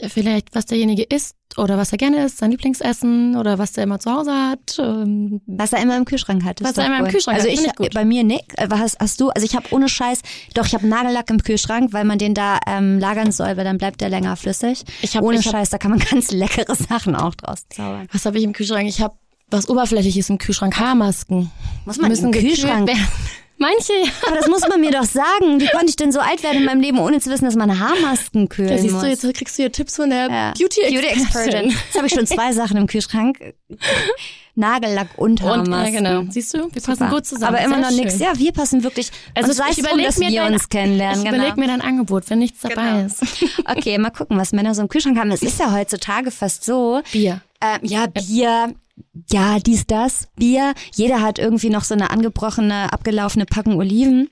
[0.09, 3.99] vielleicht, was derjenige isst oder was er gerne isst, sein Lieblingsessen oder was er immer
[4.01, 4.77] zu Hause hat.
[4.79, 6.63] Ähm, Was er immer im Kühlschrank hat.
[6.63, 7.07] Was er immer im.
[7.09, 7.95] Kühlschrank also hat, ich, find ich gut.
[7.95, 8.45] bei mir nicht.
[8.59, 9.29] Äh, Was hast, du?
[9.31, 10.21] Also ich habe ohne Scheiß,
[10.55, 13.79] doch ich habe Nagellack im Kühlschrank, weil man den da ähm, lagern soll, weil dann
[13.79, 14.85] bleibt der länger flüssig.
[15.03, 18.09] Ich hab- ohne ich hab- Scheiß, da kann man ganz leckere Sachen auch draus zaubern.
[18.13, 18.89] was habe ich im Kühlschrank?
[18.89, 19.15] Ich habe
[19.51, 21.51] was Oberflächliches im Kühlschrank, Haarmasken.
[21.85, 22.89] Muss man müssen im Kühlschrank?
[22.89, 23.07] werden.
[23.57, 24.11] Manche, ja.
[24.27, 25.61] Aber das muss man mir doch sagen.
[25.61, 27.79] Wie konnte ich denn so alt werden in meinem Leben, ohne zu wissen, dass man
[27.79, 29.03] Haarmasken kühlen Da siehst muss?
[29.03, 30.53] du, jetzt kriegst du hier Tipps von der Ja.
[30.59, 31.71] Beauty Beauty Expertin.
[31.71, 33.39] Jetzt habe ich schon zwei Sachen im Kühlschrank.
[34.57, 35.95] Nagellack und Und, Haarmasken.
[36.05, 36.31] ja, genau.
[36.31, 37.57] Siehst du, wir passen gut zusammen.
[37.57, 38.19] Aber immer noch nichts.
[38.21, 39.11] Ja, wir passen wirklich.
[39.35, 41.19] Also und sei ich es drum, überleg dass mir wir dein- uns kennenlernen.
[41.19, 41.37] Ich genau.
[41.37, 43.07] überleg mir dein Angebot, wenn nichts dabei Genau.
[43.07, 43.23] ist.
[43.67, 45.31] Okay, mal gucken, was Männer so im Kühlschrank haben.
[45.33, 47.03] Es ist ja heutzutage fast so.
[47.11, 47.41] Bier.
[47.61, 48.75] Ähm, ja, Bier.
[49.31, 50.75] Ja, dies, das, Bier.
[50.95, 54.29] Jeder hat irgendwie noch so eine angebrochene, abgelaufene Packung Oliven.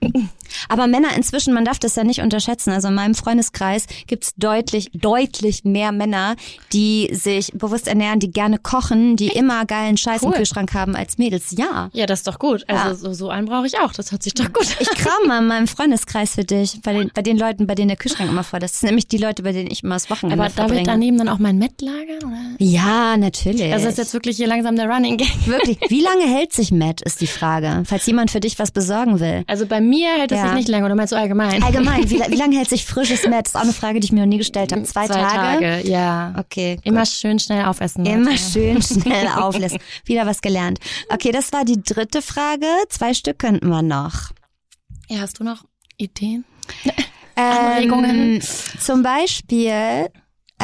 [0.68, 2.70] Aber Männer inzwischen, man darf das ja nicht unterschätzen.
[2.70, 6.36] Also in meinem Freundeskreis gibt's deutlich, deutlich mehr Männer,
[6.72, 10.34] die sich bewusst ernähren, die gerne kochen, die immer geilen Scheiß im Cool.
[10.36, 11.54] Kühlschrank haben als Mädels.
[11.56, 11.88] Ja.
[11.92, 12.64] Ja, das ist doch gut.
[12.68, 12.94] Also Ja.
[12.94, 13.92] so, so einen brauche ich auch.
[13.92, 14.76] Das hört sich doch gut an.
[14.80, 17.88] Ich kram mal in meinem Freundeskreis für dich, bei den, bei den Leuten, bei denen
[17.88, 18.72] der Kühlschrank immer voll ist.
[18.74, 20.82] Das sind nämlich die Leute, bei denen ich immer das Wochenende Aber darf ich verbringe.
[20.86, 22.18] daneben dann auch mein Met lagern?
[22.24, 22.38] Oder?
[22.58, 23.72] ja, natürlich.
[23.72, 25.28] Also ist jetzt wirklich hier langsam der Running Gag.
[25.46, 29.20] Wirklich, wie lange hält sich Matt, ist die Frage, falls jemand für dich was besorgen
[29.20, 29.44] will.
[29.46, 30.46] Also bei mir hält es Ja.
[30.48, 31.62] sich nicht lange, oder meinst du allgemein?
[31.62, 33.46] Allgemein, wie, wie lange hält sich frisches Matt?
[33.46, 34.82] Das ist auch eine Frage, die ich mir noch nie gestellt habe.
[34.84, 36.34] Zwei, Zwei Tage, ja.
[36.38, 36.76] Okay.
[36.76, 36.86] gut.
[36.86, 38.04] Immer schön schnell aufessen.
[38.06, 38.38] Immer Leute.
[38.42, 39.76] schön schnell auflässt.
[40.04, 40.78] Wieder was gelernt.
[41.08, 42.66] Okay, das war die dritte Frage.
[42.88, 44.30] Zwei Stück könnten wir noch.
[45.08, 45.64] Ja, hast du noch
[45.96, 46.44] Ideen?
[47.34, 48.42] Ähm, Anregungen?
[48.78, 50.10] Zum Beispiel,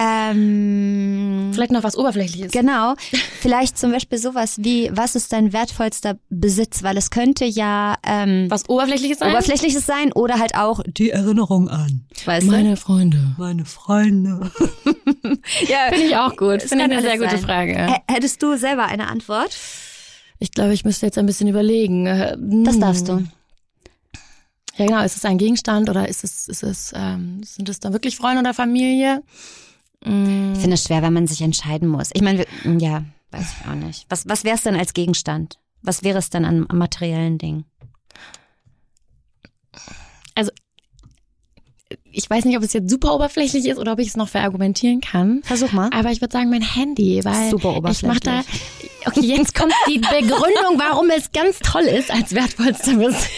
[0.01, 2.53] ähm, Vielleicht noch was Oberflächliches.
[2.53, 2.95] Genau.
[3.41, 6.83] Vielleicht zum Beispiel sowas wie, was ist dein wertvollster Besitz?
[6.83, 9.31] Weil es könnte ja ähm, Was Oberflächliches sein?
[9.33, 12.05] Oberflächliches sein oder halt auch die Erinnerung an.
[12.25, 13.19] Weißt Meine Freunde.
[13.37, 13.43] du?
[13.43, 14.51] Meine Freunde.
[15.69, 16.63] ja, Finde ich auch gut.
[16.63, 17.41] Finde ich eine sehr gute sein.
[17.41, 17.77] Frage.
[17.87, 19.57] H- Hättest du selber eine Antwort?
[20.39, 22.07] Ich glaube, ich müsste jetzt ein bisschen überlegen.
[22.07, 22.81] Äh, Das hm.
[22.81, 23.25] darfst du.
[24.77, 25.03] Ja, genau.
[25.03, 28.41] Ist es ein Gegenstand oder ist es, ist es, ähm, sind es dann wirklich Freunde
[28.41, 29.23] oder Familie?
[30.05, 32.11] Mm, Ich finde es schwer, wenn man sich entscheiden muss.
[32.13, 34.07] Ich meine, wir- ja, weiß ich auch nicht.
[34.09, 35.59] Was, was wäre es denn als Gegenstand?
[35.83, 37.65] Was wäre es denn an, an materiellen Dingen?
[42.11, 45.01] ich weiß nicht, ob es jetzt super oberflächlich ist oder ob ich es noch verargumentieren
[45.01, 45.41] kann.
[45.45, 45.89] Versuch mal.
[45.93, 48.41] Aber ich würde sagen, mein Handy, weil Super ich mach da.
[48.41, 48.91] oberflächlich.
[49.07, 53.29] Okay, jetzt kommt die Begründung, warum es ganz toll ist als wertvollster Besitz.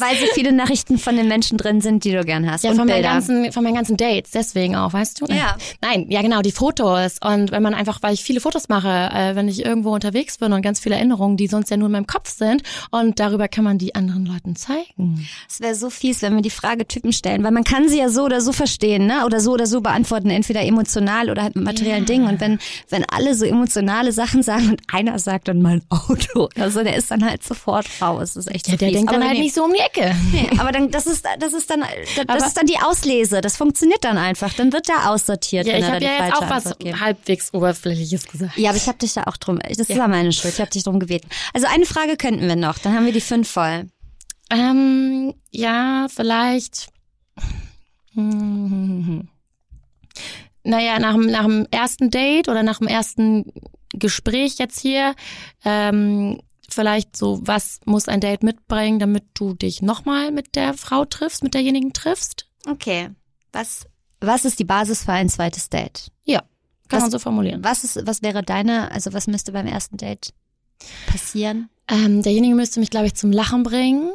[0.00, 2.64] Weil so viele Nachrichten von den Menschen drin sind, die du gern hast.
[2.64, 5.26] Ja, und von meinen, ganzen, von meinen ganzen Dates, deswegen auch, weißt du?
[5.26, 5.56] Ja.
[5.80, 7.18] Nein, ja genau, die Fotos.
[7.22, 10.52] Und wenn man einfach, weil ich viele Fotos mache, äh, wenn ich irgendwo unterwegs bin
[10.52, 12.62] und ganz viele Erinnerungen, die sonst ja nur in meinem Kopf sind.
[12.90, 15.26] Und darüber kann man die anderen Leuten zeigen.
[15.48, 18.08] Es wäre so fies, wenn wir die Frage Typen stellen, weil man kann sie ja
[18.08, 19.24] so oder so verstehen, ne?
[19.26, 22.26] Oder so oder so beantworten, entweder emotional oder halt mit materiellen Dingen.
[22.28, 26.70] Und wenn, wenn alle so emotionale Sachen sagen und einer sagt dann mein Auto oder
[26.70, 28.34] so, der ist dann halt sofort raus.
[28.34, 28.96] Das ist echt Ja, so der fies.
[28.96, 29.89] denkt dann Aber halt nee, nicht so um die Ecke.
[29.96, 33.40] Nee, aber dann, das ist, das ist dann, das Aber- ist dann die Auslese.
[33.40, 34.52] Das funktioniert dann einfach.
[34.54, 37.00] Dann wird der aussortiert, Ja, wenn ich habe da ja jetzt auch was gibt.
[37.00, 38.56] halbwegs Oberflächliches gesagt.
[38.56, 40.82] Ja, aber ich habe dich ja auch drum, das war meine Schuld, ich habe dich
[40.84, 41.28] drum gebeten.
[41.54, 43.86] Also eine Frage könnten wir noch, dann haben wir die fünf voll.
[44.50, 46.88] Ähm, ja, vielleicht.
[48.14, 49.28] Hm.
[50.64, 53.52] Naja, nach, dem- nach dem ersten Date oder nach dem ersten
[53.94, 55.14] Gespräch jetzt hier,
[55.64, 56.40] ähm,
[56.74, 61.42] vielleicht so, was muss ein Date mitbringen, damit du dich nochmal mit der Frau triffst,
[61.42, 62.46] mit derjenigen triffst?
[62.68, 63.10] Okay.
[63.52, 63.86] Was,
[64.20, 66.10] was ist die Basis für ein zweites Date?
[66.24, 66.40] Ja,
[66.88, 67.64] kann Was- man so formulieren.
[67.64, 70.32] Was ist, was wäre deine, also was müsste beim ersten Date
[71.06, 71.68] passieren?
[71.88, 74.10] Ähm, derjenige müsste mich, glaube ich, zum Lachen bringen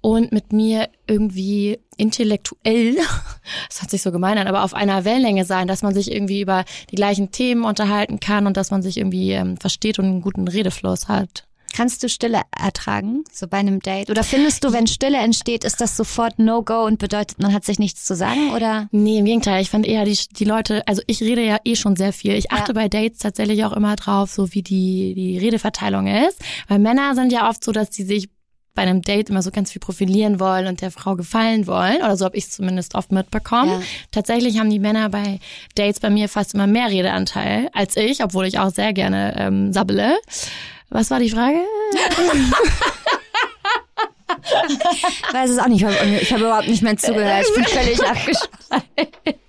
[0.00, 2.94] und mit mir irgendwie intellektuell,
[3.68, 6.40] das hört sich so gemein an, aber auf einer Wellenlänge sein, dass man sich irgendwie
[6.40, 10.22] über die gleichen Themen unterhalten kann und dass man sich irgendwie ähm, versteht und einen
[10.22, 11.46] guten Redefluss hat.
[11.74, 14.10] Kannst du Stille ertragen, so bei einem Date?
[14.10, 17.78] Oder findest du, wenn Stille entsteht, ist das sofort No-Go und bedeutet, man hat sich
[17.78, 18.50] nichts zu sagen?
[18.54, 18.88] Oder?
[18.90, 21.96] Nee, im Gegenteil, ich fand eher die, die Leute, also ich rede ja eh schon
[21.96, 22.34] sehr viel.
[22.34, 22.74] Ich achte Ja.
[22.74, 26.38] bei Dates tatsächlich auch immer drauf, so wie die, die Redeverteilung ist.
[26.68, 28.28] Weil Männer sind ja oft so, dass sie sich
[28.74, 31.96] bei einem Date immer so ganz viel profilieren wollen und der Frau gefallen wollen.
[31.98, 33.68] Oder so habe ich es zumindest oft mitbekommen.
[33.68, 33.80] Ja.
[34.12, 35.40] Tatsächlich haben die Männer bei
[35.74, 39.72] Dates bei mir fast immer mehr Redeanteil als ich, obwohl ich auch sehr gerne ähm,
[39.72, 40.16] sabbele.
[40.90, 41.60] Was war die Frage?
[44.68, 47.46] Ich weiß es auch nicht, ich habe überhaupt nicht mehr zugehört.
[47.48, 49.40] Ich bin völlig abgeschweift.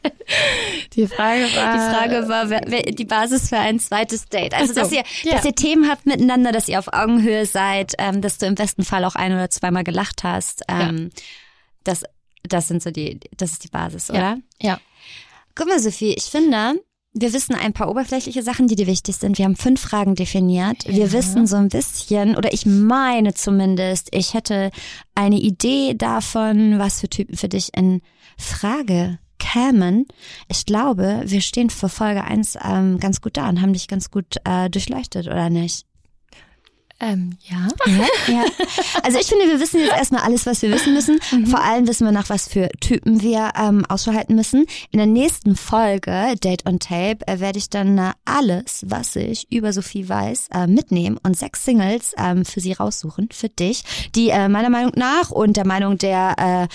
[0.93, 1.73] Die Frage war.
[1.73, 4.53] Die Frage war, wer, wer, die Basis für ein zweites Date.
[4.53, 5.33] Also, so, dass, ihr, ja.
[5.33, 8.83] dass ihr Themen habt miteinander, dass ihr auf Augenhöhe seid, ähm, dass du im besten
[8.83, 10.63] Fall auch ein oder zweimal gelacht hast.
[10.67, 11.09] Ähm,
[11.83, 12.03] das,
[12.43, 14.37] das sind so die, das ist die Basis, oder?
[14.61, 14.79] Ja.
[15.55, 16.75] Guck mal, Sophie, ich finde,
[17.13, 19.37] wir wissen ein paar oberflächliche Sachen, die dir wichtig sind.
[19.37, 20.87] Wir haben fünf Fragen definiert.
[20.87, 24.71] Wir wissen so ein bisschen, oder ich meine zumindest, ich hätte
[25.13, 28.01] eine Idee davon, was für Typen für dich in
[28.37, 30.05] Frage kämen.
[30.47, 34.09] Ich glaube, wir stehen für Folge eins ähm, ganz gut da und haben dich ganz
[34.09, 35.85] gut äh, durchleuchtet, oder nicht?
[37.01, 37.67] Ähm, ja.
[38.27, 38.45] Ja.
[39.03, 41.19] Also ich finde, wir wissen jetzt erstmal alles, was wir wissen müssen.
[41.31, 41.47] Mhm.
[41.47, 44.65] Vor allem wissen wir nach was für Typen wir ähm, Ausschau halten müssen.
[44.91, 49.51] In der nächsten Folge, Date on Tape, äh, werde ich dann äh, alles, was ich
[49.51, 53.83] über Sophie weiß, äh, mitnehmen und sechs Singles ähm, für sie raussuchen, für dich,
[54.15, 56.67] die äh, meiner Meinung nach und der Meinung der äh,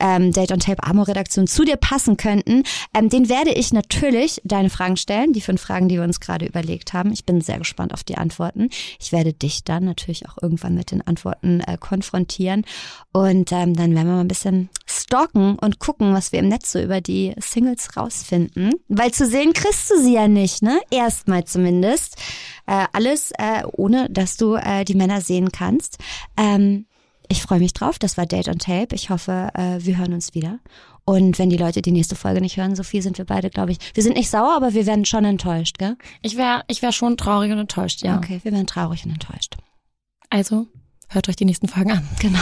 [0.00, 2.62] ähm, Date on Tape Amo Redaktion zu dir passen könnten.
[2.94, 6.46] Ähm, den werde ich natürlich deine Fragen stellen, die fünf Fragen, die wir uns gerade
[6.46, 7.12] überlegt haben.
[7.12, 8.70] Ich bin sehr gespannt auf die Antworten.
[8.98, 12.64] Ich werde dich dann natürlich auch irgendwann mit den Antworten äh, konfrontieren
[13.12, 16.72] und ähm, dann werden wir mal ein bisschen stalken und gucken, was wir im Netz
[16.72, 18.72] so über die Singles rausfinden.
[18.88, 20.80] Weil zu sehen kriegst du sie ja nicht, ne?
[20.90, 22.16] Erstmal zumindest.
[22.66, 25.98] Äh, alles äh, ohne, dass du äh, die Männer sehen kannst.
[26.36, 26.86] Ähm,
[27.28, 27.98] ich freue mich drauf.
[27.98, 28.94] Das war Date on Tape.
[28.94, 30.58] Ich hoffe, äh, wir hören uns wieder.
[31.04, 33.72] Und wenn die Leute die nächste Folge nicht hören, so viel sind wir beide, glaube
[33.72, 33.78] ich.
[33.92, 35.96] Wir sind nicht sauer, aber wir werden schon enttäuscht, gell?
[36.22, 38.16] Ich wäre ich wär schon traurig und enttäuscht, ja.
[38.16, 39.56] Okay, wir werden traurig und enttäuscht.
[40.34, 40.66] Also,
[41.10, 42.08] hört euch die nächsten Folgen an.
[42.18, 42.40] Genau.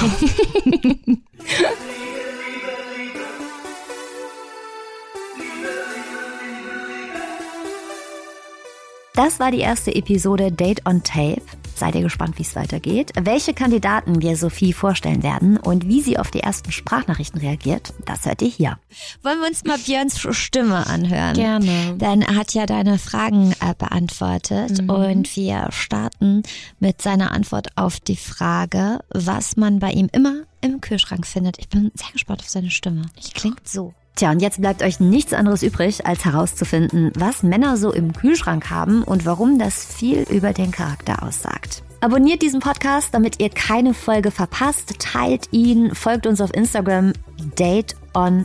[9.15, 11.43] Das war die erste Episode Date on Tape.
[11.75, 13.13] Seid ihr gespannt, wie es weitergeht?
[13.21, 18.27] Welche Kandidaten wir Sophie vorstellen werden und wie sie auf die ersten Sprachnachrichten reagiert, das
[18.27, 18.79] hört ihr hier.
[19.23, 21.35] Wollen wir uns mal Björns Stimme anhören?
[21.35, 21.97] Gerne.
[21.97, 26.43] Denn er hat ja deine Fragen äh, beantwortet und wir starten
[26.79, 31.59] mit seiner Antwort auf die Frage, was man bei ihm immer im Kühlschrank findet.
[31.59, 33.03] Ich bin sehr gespannt auf seine Stimme.
[33.19, 33.95] Ich klingt so.
[34.15, 38.71] Tja, und jetzt bleibt euch nichts anderes übrig, als herauszufinden, was Männer so im Kühlschrank
[38.71, 41.83] haben und warum das viel über den Charakter aussagt.
[42.01, 44.99] Abonniert diesen Podcast, damit ihr keine Folge verpasst.
[44.99, 47.13] Teilt ihn, folgt uns auf Instagram
[47.57, 48.43] dateon.tape.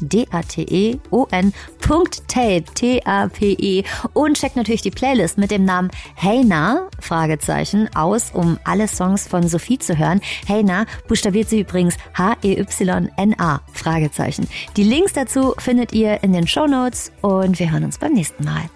[0.00, 7.88] D-A-T-E-O-N Punkt Tape, T-A-P-E und checkt natürlich die Playlist mit dem Namen Hey Na, Fragezeichen,
[7.94, 10.20] aus, um alle Songs von Sophie zu hören.
[10.46, 14.48] Hey Na buchstabiert sie übrigens H-E-Y-N-A, Fragezeichen.
[14.76, 18.70] Die Links dazu findet ihr in den Shownotes und wir hören uns beim nächsten Mal.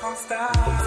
[0.00, 0.79] Popstars.